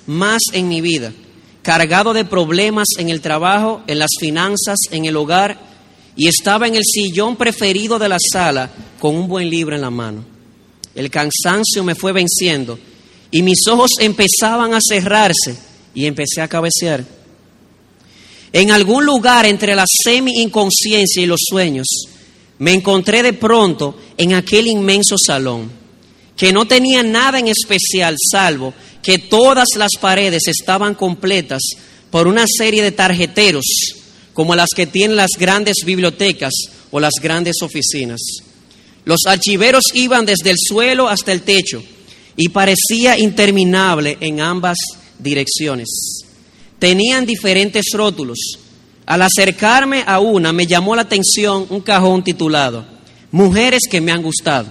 más 0.08 0.42
en 0.54 0.68
mi 0.68 0.82
vida, 0.82 1.12
cargado 1.62 2.14
de 2.14 2.26
problemas 2.26 2.88
en 2.98 3.10
el 3.10 3.22
trabajo, 3.22 3.82
en 3.88 4.00
las 4.00 4.12
finanzas, 4.20 4.78
en 4.92 5.06
el 5.06 5.18
hogar, 5.18 5.60
y 6.16 6.28
estaba 6.28 6.68
en 6.68 6.76
el 6.76 6.84
sillón 6.84 7.36
preferido 7.36 8.00
de 8.00 8.10
la 8.10 8.18
sala 8.20 8.72
con 9.00 9.16
un 9.16 9.28
buen 9.28 9.50
libro 9.50 9.76
en 9.76 9.82
la 9.82 9.90
mano 9.90 10.36
el 10.96 11.12
cansancio 11.12 11.84
me 11.84 11.94
fue 11.94 12.14
venciendo 12.14 12.80
y 13.30 13.44
mis 13.44 13.68
ojos 13.68 13.92
empezaban 14.00 14.74
a 14.74 14.80
cerrarse 14.82 15.56
y 15.94 16.06
empecé 16.06 16.42
a 16.42 16.48
cabecear. 16.48 17.06
En 18.54 18.72
algún 18.72 19.06
lugar 19.06 19.46
entre 19.46 19.76
la 19.76 19.84
semi-inconsciencia 19.86 21.22
y 21.22 21.26
los 21.26 21.42
sueños, 21.50 21.86
me 22.60 22.74
encontré 22.74 23.22
de 23.22 23.34
pronto 23.34 23.98
en 24.18 24.34
aquel 24.34 24.68
inmenso 24.68 25.18
salón, 25.18 25.70
que 26.38 26.54
no 26.54 26.66
tenía 26.66 27.04
nada 27.04 27.40
en 27.40 27.50
especial, 27.50 28.16
salvo 28.32 28.74
que 29.04 29.20
todas 29.20 29.68
las 29.76 29.92
paredes 30.00 30.48
estaban 30.48 30.96
completas 30.96 31.62
por 32.10 32.28
una 32.28 32.46
serie 32.48 32.82
de 32.82 32.94
tarjeteros, 32.94 33.66
como 34.36 34.54
las 34.54 34.70
que 34.76 34.86
tienen 34.86 35.16
las 35.16 35.32
grandes 35.40 35.78
bibliotecas 35.86 36.52
o 36.92 37.00
las 37.00 37.14
grandes 37.22 37.56
oficinas. 37.62 38.20
Los 39.06 39.22
archiveros 39.26 39.86
iban 39.94 40.26
desde 40.26 40.50
el 40.50 40.58
suelo 40.60 41.08
hasta 41.08 41.32
el 41.32 41.42
techo 41.42 41.82
y 42.36 42.50
parecía 42.50 43.18
interminable 43.18 44.18
en 44.20 44.42
ambas 44.42 44.78
direcciones. 45.18 45.88
Tenían 46.80 47.26
diferentes 47.26 47.86
rótulos. 47.94 48.60
Al 49.06 49.22
acercarme 49.22 50.04
a 50.06 50.20
una 50.20 50.52
me 50.52 50.68
llamó 50.68 50.98
la 50.98 51.04
atención 51.04 51.66
un 51.70 51.80
cajón 51.80 52.24
titulado 52.24 52.86
Mujeres 53.32 53.84
que 53.90 54.02
me 54.02 54.12
han 54.12 54.22
gustado. 54.22 54.68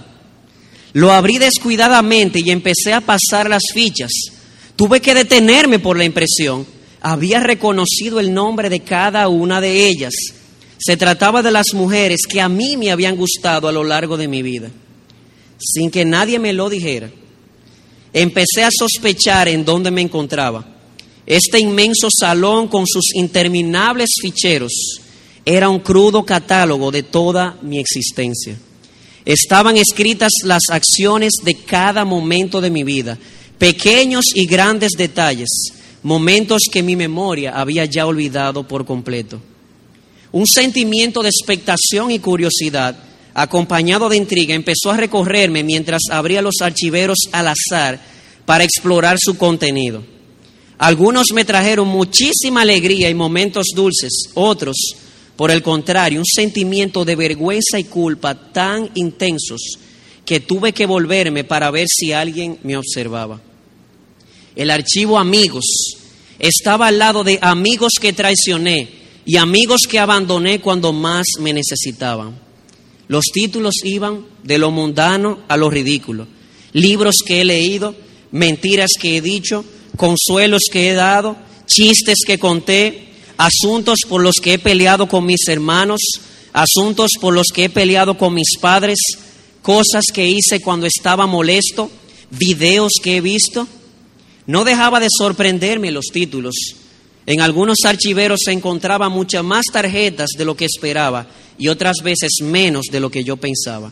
Lo 0.93 1.11
abrí 1.11 1.39
descuidadamente 1.39 2.39
y 2.39 2.51
empecé 2.51 2.93
a 2.93 3.01
pasar 3.01 3.49
las 3.49 3.63
fichas. 3.73 4.11
Tuve 4.75 5.01
que 5.01 5.15
detenerme 5.15 5.79
por 5.79 5.97
la 5.97 6.05
impresión. 6.05 6.67
Había 7.07 7.39
reconocido 7.39 8.19
el 8.19 8.33
nombre 8.33 8.67
de 8.67 8.79
cada 8.79 9.27
una 9.27 9.61
de 9.61 9.85
ellas 9.85 10.11
se 10.77 10.97
trataba 10.97 11.41
de 11.41 11.51
las 11.51 11.67
mujeres 11.73 12.21
que 12.27 12.41
a 12.41 12.49
mí 12.49 12.77
me 12.77 12.91
habían 12.91 13.15
gustado 13.15 13.67
a 13.67 13.71
lo 13.71 13.83
largo 13.83 14.17
de 14.17 14.27
mi 14.27 14.41
vida, 14.41 14.71
sin 15.59 15.89
que 15.91 16.03
nadie 16.03 16.39
me 16.39 16.53
lo 16.53 16.67
dijera. 16.67 17.11
empecé 18.11 18.63
a 18.63 18.69
sospechar 18.71 19.47
en 19.49 19.65
dónde 19.65 19.91
me 19.91 20.01
encontraba. 20.01 20.65
Este 21.27 21.59
inmenso 21.59 22.07
salón 22.09 22.69
con 22.69 22.87
sus 22.87 23.13
interminables 23.13 24.09
ficheros 24.21 25.01
era 25.43 25.69
un 25.69 25.79
crudo 25.79 26.23
catálogo 26.25 26.91
de 26.91 27.03
toda 27.03 27.57
mi 27.61 27.77
existencia. 27.77 28.57
Estaban 29.25 29.75
escritas 29.77 30.31
las 30.43 30.63
acciones 30.71 31.33
de 31.43 31.55
cada 31.55 32.03
momento 32.03 32.61
de 32.61 32.69
mi 32.71 32.83
vida, 32.83 33.17
pequeños 33.57 34.25
y 34.33 34.45
grandes 34.45 34.93
detalles, 34.97 35.49
momentos 36.05 36.61
que 36.71 36.83
mi 36.83 36.95
memoria 36.95 37.59
había 37.59 37.85
ya 37.85 38.05
olvidado 38.05 38.67
por 38.67 38.85
completo. 38.85 39.41
Un 40.31 40.45
sentimiento 40.45 41.23
de 41.23 41.29
expectación 41.29 42.11
y 42.11 42.19
curiosidad, 42.19 42.95
acompañado 43.33 44.07
de 44.07 44.17
intriga, 44.17 44.53
empezó 44.53 44.91
a 44.91 44.97
recorrerme 44.97 45.63
mientras 45.63 46.03
abría 46.11 46.43
los 46.43 46.61
archiveros 46.61 47.17
al 47.31 47.47
azar 47.47 47.99
para 48.45 48.63
explorar 48.63 49.17
su 49.19 49.35
contenido. 49.35 50.03
Algunos 50.77 51.25
me 51.33 51.43
trajeron 51.43 51.87
muchísima 51.87 52.61
alegría 52.61 53.09
y 53.09 53.15
momentos 53.15 53.69
dulces, 53.75 54.29
otros, 54.35 54.75
por 55.35 55.49
el 55.49 55.63
contrario, 55.63 56.19
un 56.19 56.25
sentimiento 56.25 57.03
de 57.03 57.15
vergüenza 57.15 57.79
y 57.79 57.85
culpa 57.85 58.35
tan 58.51 58.91
intensos 58.93 59.79
que 60.23 60.39
tuve 60.39 60.71
que 60.71 60.85
volverme 60.85 61.43
para 61.45 61.71
ver 61.71 61.87
si 61.89 62.13
alguien 62.13 62.59
me 62.61 62.77
observaba. 62.77 63.41
El 64.55 64.71
archivo 64.71 65.19
amigos 65.19 65.65
estaba 66.39 66.87
al 66.87 66.99
lado 66.99 67.23
de 67.23 67.39
amigos 67.41 67.93
que 67.99 68.13
traicioné 68.13 68.89
y 69.25 69.37
amigos 69.37 69.81
que 69.89 69.99
abandoné 69.99 70.61
cuando 70.61 70.93
más 70.93 71.25
me 71.39 71.53
necesitaban. 71.53 72.39
Los 73.07 73.25
títulos 73.25 73.75
iban 73.83 74.25
de 74.43 74.57
lo 74.57 74.71
mundano 74.71 75.39
a 75.47 75.57
lo 75.57 75.69
ridículo. 75.69 76.27
Libros 76.73 77.15
que 77.25 77.41
he 77.41 77.45
leído, 77.45 77.95
mentiras 78.31 78.91
que 78.99 79.17
he 79.17 79.21
dicho, 79.21 79.63
consuelos 79.97 80.63
que 80.71 80.89
he 80.89 80.93
dado, 80.93 81.37
chistes 81.67 82.19
que 82.25 82.39
conté, 82.39 83.09
asuntos 83.37 83.99
por 84.07 84.21
los 84.21 84.35
que 84.41 84.53
he 84.53 84.59
peleado 84.59 85.07
con 85.07 85.25
mis 85.25 85.47
hermanos, 85.47 86.01
asuntos 86.53 87.11
por 87.19 87.33
los 87.33 87.47
que 87.53 87.65
he 87.65 87.69
peleado 87.69 88.17
con 88.17 88.33
mis 88.33 88.57
padres, 88.59 88.97
cosas 89.61 90.05
que 90.13 90.27
hice 90.27 90.61
cuando 90.61 90.85
estaba 90.85 91.27
molesto, 91.27 91.89
videos 92.29 92.93
que 93.01 93.17
he 93.17 93.21
visto. 93.21 93.67
No 94.47 94.63
dejaba 94.63 94.99
de 94.99 95.07
sorprenderme 95.09 95.91
los 95.91 96.05
títulos. 96.05 96.55
En 97.25 97.41
algunos 97.41 97.79
archiveros 97.85 98.41
se 98.45 98.51
encontraba 98.51 99.09
muchas 99.09 99.43
más 99.43 99.65
tarjetas 99.71 100.29
de 100.37 100.45
lo 100.45 100.55
que 100.55 100.65
esperaba 100.65 101.25
y 101.57 101.69
otras 101.69 101.97
veces 102.03 102.37
menos 102.43 102.85
de 102.91 102.99
lo 102.99 103.09
que 103.09 103.23
yo 103.23 103.37
pensaba. 103.37 103.91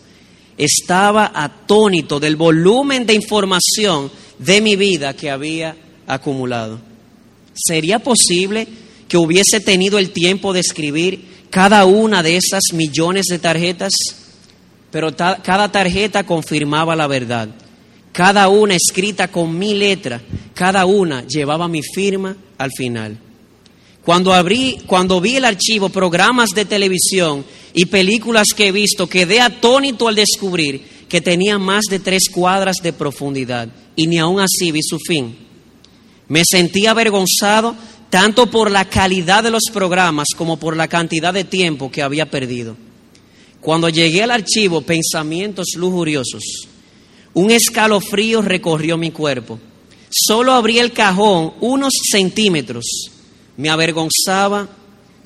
Estaba 0.57 1.31
atónito 1.33 2.19
del 2.19 2.35
volumen 2.35 3.07
de 3.07 3.15
información 3.15 4.11
de 4.37 4.61
mi 4.61 4.75
vida 4.75 5.15
que 5.15 5.31
había 5.31 5.75
acumulado. 6.05 6.79
¿Sería 7.55 7.99
posible 7.99 8.67
que 9.07 9.17
hubiese 9.17 9.59
tenido 9.59 9.97
el 9.97 10.11
tiempo 10.11 10.53
de 10.53 10.59
escribir 10.59 11.25
cada 11.49 11.85
una 11.85 12.21
de 12.21 12.37
esas 12.37 12.63
millones 12.73 13.25
de 13.29 13.39
tarjetas? 13.39 13.93
Pero 14.91 15.15
cada 15.15 15.71
tarjeta 15.71 16.23
confirmaba 16.23 16.95
la 16.95 17.07
verdad. 17.07 17.49
Cada 18.11 18.47
una 18.47 18.75
escrita 18.75 19.27
con 19.27 19.57
mi 19.57 19.73
letra, 19.73 20.21
cada 20.53 20.85
una 20.85 21.25
llevaba 21.25 21.67
mi 21.67 21.81
firma 21.81 22.35
al 22.57 22.71
final. 22.71 23.17
Cuando, 24.03 24.33
abrí, 24.33 24.79
cuando 24.85 25.21
vi 25.21 25.37
el 25.37 25.45
archivo, 25.45 25.89
programas 25.89 26.49
de 26.49 26.65
televisión 26.65 27.45
y 27.73 27.85
películas 27.85 28.47
que 28.55 28.67
he 28.67 28.71
visto, 28.71 29.07
quedé 29.07 29.39
atónito 29.39 30.07
al 30.07 30.15
descubrir 30.15 30.81
que 31.07 31.21
tenía 31.21 31.57
más 31.57 31.83
de 31.89 31.99
tres 31.99 32.23
cuadras 32.29 32.77
de 32.83 32.91
profundidad 32.91 33.69
y 33.95 34.07
ni 34.07 34.17
aún 34.17 34.39
así 34.39 34.71
vi 34.71 34.81
su 34.81 34.99
fin. 34.99 35.37
Me 36.27 36.43
sentí 36.43 36.85
avergonzado 36.85 37.75
tanto 38.09 38.47
por 38.47 38.69
la 38.69 38.85
calidad 38.85 39.43
de 39.43 39.51
los 39.51 39.63
programas 39.71 40.27
como 40.37 40.57
por 40.57 40.75
la 40.75 40.87
cantidad 40.87 41.33
de 41.33 41.45
tiempo 41.45 41.89
que 41.89 42.03
había 42.03 42.29
perdido. 42.29 42.75
Cuando 43.61 43.87
llegué 43.87 44.23
al 44.23 44.31
archivo, 44.31 44.81
pensamientos 44.81 45.67
lujuriosos, 45.77 46.67
un 47.33 47.49
escalofrío 47.49 48.41
recorrió 48.41 48.97
mi 48.97 49.11
cuerpo. 49.11 49.59
Solo 50.13 50.53
abrí 50.53 50.77
el 50.77 50.93
cajón 50.93 51.53
unos 51.59 51.93
centímetros. 52.11 52.85
Me 53.57 53.69
avergonzaba 53.69 54.69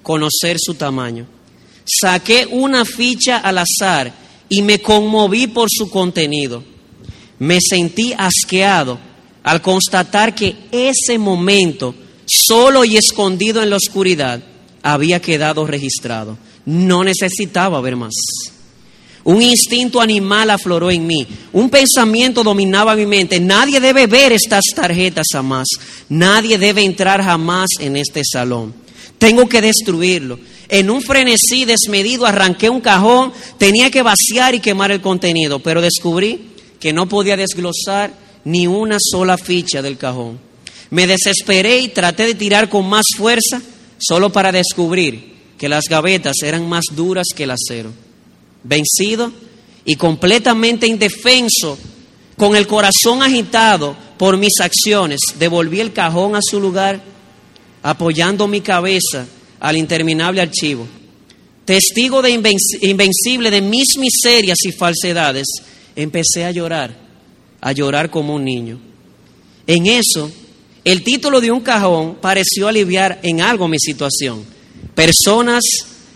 conocer 0.02 0.56
su 0.60 0.76
tamaño. 0.76 1.28
Saqué 1.84 2.48
una 2.50 2.86
ficha 2.86 3.38
al 3.38 3.58
azar 3.58 4.14
y 4.48 4.62
me 4.62 4.80
conmoví 4.80 5.48
por 5.48 5.68
su 5.70 5.90
contenido. 5.90 6.64
Me 7.40 7.60
sentí 7.62 8.14
asqueado 8.18 8.98
al 9.44 9.62
constatar 9.62 10.34
que 10.34 10.56
ese 10.72 11.18
momento, 11.18 11.94
solo 12.26 12.86
y 12.86 12.96
escondido 12.96 13.62
en 13.62 13.70
la 13.70 13.76
oscuridad, 13.76 14.42
había 14.84 15.22
quedado 15.22 15.68
registrado. 15.68 16.38
No 16.66 17.04
necesitaba 17.04 17.82
ver 17.82 17.98
más. 17.98 18.14
Un 19.28 19.42
instinto 19.42 20.00
animal 20.00 20.50
afloró 20.50 20.90
en 20.90 21.06
mí. 21.06 21.28
Un 21.52 21.70
pensamiento 21.70 22.44
dominaba 22.44 22.96
mi 22.96 23.06
mente. 23.06 23.42
Nadie 23.42 23.82
debe 23.82 24.08
ver 24.08 24.32
estas 24.32 24.64
tarjetas 24.74 25.28
jamás. 25.34 25.68
Nadie 26.08 26.58
debe 26.58 26.86
entrar 26.86 27.22
jamás 27.22 27.68
en 27.82 27.98
este 27.98 28.22
salón. 28.24 28.74
Tengo 29.18 29.50
que 29.50 29.62
destruirlo. 29.62 30.40
En 30.70 30.90
un 30.90 31.02
frenesí 31.02 31.66
desmedido 31.66 32.26
arranqué 32.26 32.70
un 32.70 32.80
cajón. 32.80 33.34
Tenía 33.58 33.92
que 33.92 34.02
vaciar 34.02 34.56
y 34.56 34.62
quemar 34.62 34.94
el 34.94 35.02
contenido. 35.02 35.60
Pero 35.60 35.82
descubrí 35.82 36.52
que 36.80 36.94
no 36.94 37.10
podía 37.10 37.36
desglosar 37.36 38.14
ni 38.46 38.66
una 38.66 38.96
sola 38.98 39.38
ficha 39.38 39.82
del 39.82 39.98
cajón. 39.98 40.40
Me 40.90 41.06
desesperé 41.06 41.80
y 41.80 41.90
traté 41.90 42.28
de 42.28 42.36
tirar 42.36 42.70
con 42.70 42.88
más 42.88 43.04
fuerza 43.18 43.62
solo 43.98 44.32
para 44.32 44.54
descubrir 44.54 45.36
que 45.58 45.68
las 45.68 45.84
gavetas 45.90 46.38
eran 46.44 46.70
más 46.70 46.86
duras 46.96 47.28
que 47.36 47.44
el 47.44 47.52
acero. 47.52 48.07
Vencido 48.68 49.32
y 49.86 49.96
completamente 49.96 50.88
indefenso, 50.88 51.78
con 52.36 52.56
el 52.56 52.68
corazón 52.68 53.24
agitado 53.24 53.96
por 54.18 54.38
mis 54.38 54.60
acciones, 54.60 55.20
devolví 55.40 55.80
el 55.80 55.94
cajón 55.94 56.36
a 56.36 56.40
su 56.42 56.60
lugar, 56.60 57.02
apoyando 57.82 58.48
mi 58.48 58.62
cabeza 58.62 59.26
al 59.60 59.78
interminable 59.78 60.42
archivo. 60.42 60.88
Testigo 61.66 62.22
de 62.22 62.32
invencible 62.82 63.52
de 63.52 63.62
mis 63.62 63.98
miserias 63.98 64.58
y 64.66 64.72
falsedades, 64.72 65.48
empecé 65.96 66.46
a 66.46 66.52
llorar 66.52 67.08
a 67.62 67.72
llorar 67.72 68.10
como 68.10 68.36
un 68.36 68.46
niño. 68.46 68.80
En 69.66 69.88
eso, 69.88 70.32
el 70.84 71.04
título 71.04 71.42
de 71.42 71.52
un 71.52 71.62
cajón 71.62 72.18
pareció 72.22 72.68
aliviar 72.68 73.20
en 73.24 73.42
algo 73.42 73.68
mi 73.68 73.80
situación. 73.80 74.46
Personas 74.96 75.64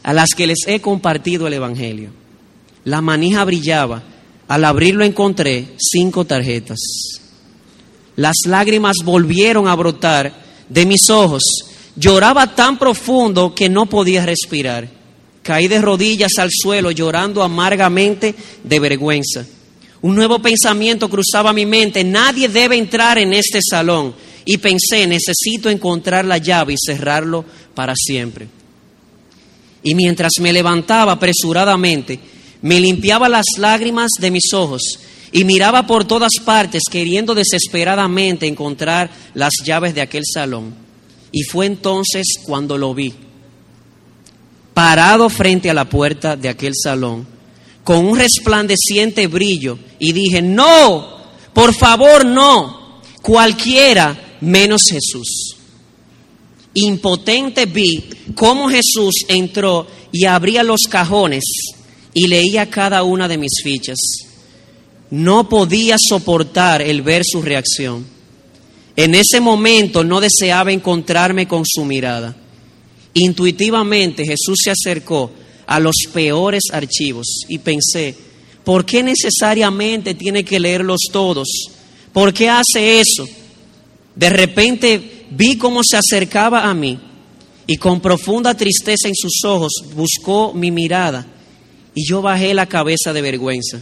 a 0.03 0.13
las 0.13 0.29
que 0.29 0.47
les 0.47 0.59
he 0.67 0.79
compartido 0.79 1.47
el 1.47 1.53
Evangelio. 1.53 2.20
La 2.85 3.01
manija 3.01 3.43
brillaba. 3.43 4.03
Al 4.47 4.65
abrirlo 4.65 5.05
encontré 5.05 5.75
cinco 5.77 6.25
tarjetas. 6.25 6.79
Las 8.15 8.35
lágrimas 8.45 8.97
volvieron 9.03 9.67
a 9.67 9.75
brotar 9.75 10.33
de 10.67 10.85
mis 10.85 11.09
ojos. 11.09 11.43
Lloraba 11.95 12.55
tan 12.55 12.77
profundo 12.77 13.55
que 13.55 13.69
no 13.69 13.85
podía 13.85 14.25
respirar. 14.25 14.89
Caí 15.43 15.67
de 15.67 15.81
rodillas 15.81 16.33
al 16.37 16.49
suelo 16.51 16.91
llorando 16.91 17.41
amargamente 17.43 18.35
de 18.63 18.79
vergüenza. 18.79 19.45
Un 20.01 20.15
nuevo 20.15 20.39
pensamiento 20.39 21.09
cruzaba 21.09 21.53
mi 21.53 21.65
mente, 21.65 22.03
nadie 22.03 22.49
debe 22.49 22.77
entrar 22.77 23.17
en 23.17 23.33
este 23.33 23.59
salón. 23.61 24.15
Y 24.45 24.57
pensé, 24.57 25.05
necesito 25.05 25.69
encontrar 25.69 26.25
la 26.25 26.39
llave 26.39 26.73
y 26.73 26.77
cerrarlo 26.77 27.45
para 27.75 27.93
siempre. 27.95 28.47
Y 29.83 29.95
mientras 29.95 30.33
me 30.39 30.51
levantaba 30.51 31.13
apresuradamente, 31.13 32.19
me 32.61 32.79
limpiaba 32.79 33.27
las 33.27 33.45
lágrimas 33.57 34.11
de 34.19 34.31
mis 34.31 34.53
ojos 34.53 34.81
y 35.31 35.43
miraba 35.43 35.87
por 35.87 36.05
todas 36.05 36.33
partes 36.43 36.83
queriendo 36.89 37.33
desesperadamente 37.33 38.47
encontrar 38.47 39.09
las 39.33 39.53
llaves 39.63 39.95
de 39.95 40.01
aquel 40.01 40.23
salón. 40.31 40.75
Y 41.31 41.43
fue 41.43 41.65
entonces 41.65 42.27
cuando 42.43 42.77
lo 42.77 42.93
vi, 42.93 43.13
parado 44.73 45.29
frente 45.29 45.69
a 45.69 45.73
la 45.73 45.89
puerta 45.89 46.35
de 46.35 46.49
aquel 46.49 46.73
salón 46.75 47.25
con 47.83 48.05
un 48.05 48.17
resplandeciente 48.17 49.27
brillo 49.27 49.79
y 49.97 50.11
dije, 50.11 50.41
no, 50.41 51.21
por 51.53 51.73
favor 51.73 52.25
no, 52.25 53.01
cualquiera 53.21 54.37
menos 54.41 54.83
Jesús. 54.83 55.57
Impotente 56.73 57.65
vi 57.65 58.03
cómo 58.35 58.69
Jesús 58.69 59.25
entró 59.27 59.87
y 60.11 60.25
abría 60.25 60.63
los 60.63 60.81
cajones 60.89 61.43
y 62.13 62.27
leía 62.27 62.69
cada 62.69 63.03
una 63.03 63.27
de 63.27 63.37
mis 63.37 63.61
fichas. 63.63 63.97
No 65.09 65.49
podía 65.49 65.97
soportar 65.99 66.81
el 66.81 67.01
ver 67.01 67.23
su 67.25 67.41
reacción. 67.41 68.05
En 68.95 69.15
ese 69.15 69.39
momento 69.39 70.03
no 70.03 70.21
deseaba 70.21 70.71
encontrarme 70.71 71.47
con 71.47 71.63
su 71.65 71.85
mirada. 71.85 72.35
Intuitivamente 73.13 74.25
Jesús 74.25 74.59
se 74.63 74.71
acercó 74.71 75.31
a 75.65 75.79
los 75.79 75.95
peores 76.13 76.63
archivos 76.71 77.27
y 77.47 77.57
pensé, 77.59 78.15
¿por 78.63 78.85
qué 78.85 79.03
necesariamente 79.03 80.13
tiene 80.13 80.43
que 80.43 80.59
leerlos 80.59 81.01
todos 81.11 81.47
¿Por 82.13 82.33
qué 82.33 82.49
hace 82.49 82.99
eso? 82.99 83.27
De 84.15 84.29
repente 84.29 85.25
vi 85.31 85.57
cómo 85.57 85.81
se 85.83 85.97
acercaba 85.97 86.69
a 86.69 86.73
mí 86.73 86.99
y 87.67 87.77
con 87.77 88.01
profunda 88.01 88.53
tristeza 88.53 89.07
en 89.07 89.15
sus 89.15 89.43
ojos 89.45 89.71
buscó 89.95 90.53
mi 90.53 90.71
mirada 90.71 91.25
y 91.93 92.07
yo 92.07 92.21
bajé 92.21 92.53
la 92.53 92.67
cabeza 92.67 93.13
de 93.13 93.21
vergüenza. 93.21 93.79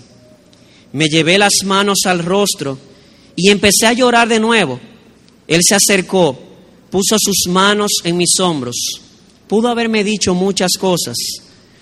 Me 0.91 1.07
llevé 1.07 1.38
las 1.38 1.64
manos 1.66 1.99
al 2.05 2.24
rostro 2.24 2.78
y 3.36 3.49
empecé 3.49 3.86
a 3.86 3.93
llorar 3.93 4.28
de 4.28 4.39
nuevo. 4.39 4.80
Él 5.47 5.62
se 5.64 5.76
acercó, 5.76 6.38
puso 6.89 7.16
sus 7.20 7.51
manos 7.51 7.91
en 8.03 8.18
mis 8.18 8.39
hombros. 8.39 8.76
Pudo 9.47 9.70
haberme 9.70 10.03
dicho 10.03 10.34
muchas 10.34 10.72
cosas, 10.80 11.16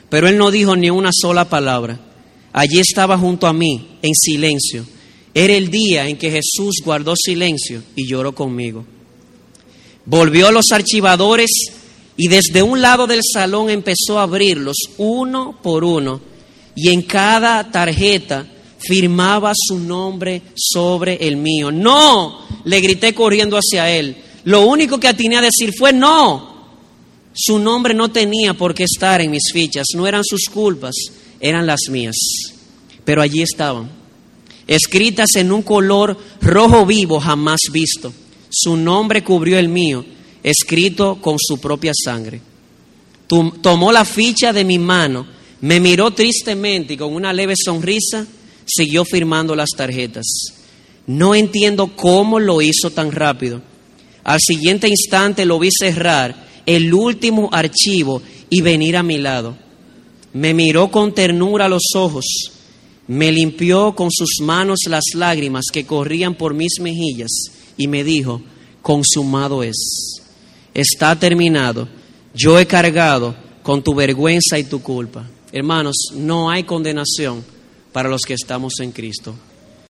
pero 0.10 0.28
él 0.28 0.38
no 0.38 0.52
dijo 0.52 0.76
ni 0.76 0.90
una 0.90 1.12
sola 1.14 1.50
palabra. 1.50 2.00
Allí 2.54 2.80
estaba 2.80 3.18
junto 3.18 3.48
a 3.48 3.54
mí, 3.54 3.98
en 4.02 4.16
silencio. 4.16 4.86
Era 5.34 5.54
el 5.54 5.70
día 5.70 6.08
en 6.08 6.18
que 6.18 6.32
Jesús 6.32 6.82
guardó 6.84 7.14
silencio 7.16 7.84
y 7.96 8.08
lloró 8.08 8.34
conmigo. 8.34 8.86
Volvió 10.06 10.48
a 10.48 10.52
los 10.52 10.72
archivadores 10.72 11.50
y 12.18 12.28
desde 12.28 12.64
un 12.64 12.82
lado 12.82 13.06
del 13.06 13.22
salón 13.24 13.70
empezó 13.70 14.18
a 14.20 14.24
abrirlos 14.24 14.76
uno 14.98 15.60
por 15.62 15.84
uno 15.84 16.20
y 16.76 16.90
en 16.90 17.04
cada 17.04 17.72
tarjeta 17.72 18.46
firmaba 18.80 19.54
su 19.56 19.80
nombre 19.80 20.42
sobre 20.56 21.28
el 21.28 21.38
mío. 21.38 21.72
No, 21.72 22.42
le 22.66 22.82
grité 22.82 23.14
corriendo 23.14 23.58
hacia 23.58 23.90
él. 23.90 24.18
Lo 24.46 24.66
único 24.66 25.00
que 25.00 25.08
atiné 25.08 25.38
a 25.38 25.42
decir 25.42 25.74
fue 25.78 25.94
no. 25.94 26.58
Su 27.36 27.60
nombre 27.60 27.94
no 27.94 28.10
tenía 28.10 28.56
por 28.56 28.74
qué 28.74 28.84
estar 28.84 29.22
en 29.22 29.30
mis 29.30 29.52
fichas, 29.54 29.86
no 29.94 30.08
eran 30.08 30.24
sus 30.24 30.46
culpas, 30.52 30.96
eran 31.40 31.68
las 31.68 31.82
mías. 31.90 32.16
Pero 33.06 33.22
allí 33.22 33.44
estaban, 33.44 33.92
escritas 34.66 35.36
en 35.36 35.52
un 35.52 35.62
color 35.62 36.18
rojo 36.42 36.84
vivo 36.86 37.20
jamás 37.20 37.60
visto. 37.72 38.12
Su 38.50 38.76
nombre 38.76 39.24
cubrió 39.24 39.60
el 39.60 39.70
mío 39.70 40.04
escrito 40.50 41.20
con 41.22 41.36
su 41.38 41.60
propia 41.60 41.92
sangre. 41.94 42.40
Tomó 43.28 43.92
la 43.92 44.06
ficha 44.06 44.54
de 44.54 44.64
mi 44.64 44.80
mano, 44.80 45.28
me 45.60 45.82
miró 45.82 46.12
tristemente 46.12 46.94
y 46.94 46.98
con 46.98 47.14
una 47.14 47.34
leve 47.34 47.54
sonrisa 47.58 48.26
siguió 48.66 49.04
firmando 49.04 49.56
las 49.56 49.72
tarjetas. 49.76 50.26
No 51.08 51.36
entiendo 51.36 51.96
cómo 51.96 52.40
lo 52.40 52.62
hizo 52.62 52.92
tan 52.92 53.12
rápido. 53.12 53.62
Al 54.24 54.40
siguiente 54.40 54.88
instante 54.88 55.46
lo 55.46 55.60
vi 55.60 55.70
cerrar 55.70 56.48
el 56.66 56.94
último 56.94 57.50
archivo 57.52 58.22
y 58.50 58.62
venir 58.62 58.96
a 58.96 59.04
mi 59.04 59.18
lado. 59.18 59.58
Me 60.32 60.54
miró 60.54 60.90
con 60.92 61.14
ternura 61.14 61.68
los 61.68 61.84
ojos, 61.96 62.26
me 63.08 63.34
limpió 63.34 63.96
con 63.96 64.12
sus 64.12 64.38
manos 64.42 64.80
las 64.88 65.04
lágrimas 65.14 65.66
que 65.74 65.86
corrían 65.86 66.36
por 66.36 66.54
mis 66.54 66.80
mejillas 66.80 67.32
y 67.76 67.88
me 67.88 68.06
dijo, 68.06 68.42
consumado 68.82 69.64
es 69.64 70.17
está 70.78 71.18
terminado. 71.18 71.90
Yo 72.36 72.60
he 72.60 72.68
cargado 72.68 73.36
con 73.64 73.84
tu 73.84 73.96
vergüenza 73.96 74.60
y 74.60 74.64
tu 74.64 74.82
culpa. 74.82 75.26
Hermanos, 75.52 75.96
no 76.14 76.50
hay 76.50 76.64
condenación 76.64 77.44
para 77.92 78.08
los 78.08 78.22
que 78.22 78.36
estamos 78.36 78.74
en 78.80 78.92
Cristo. 78.92 79.34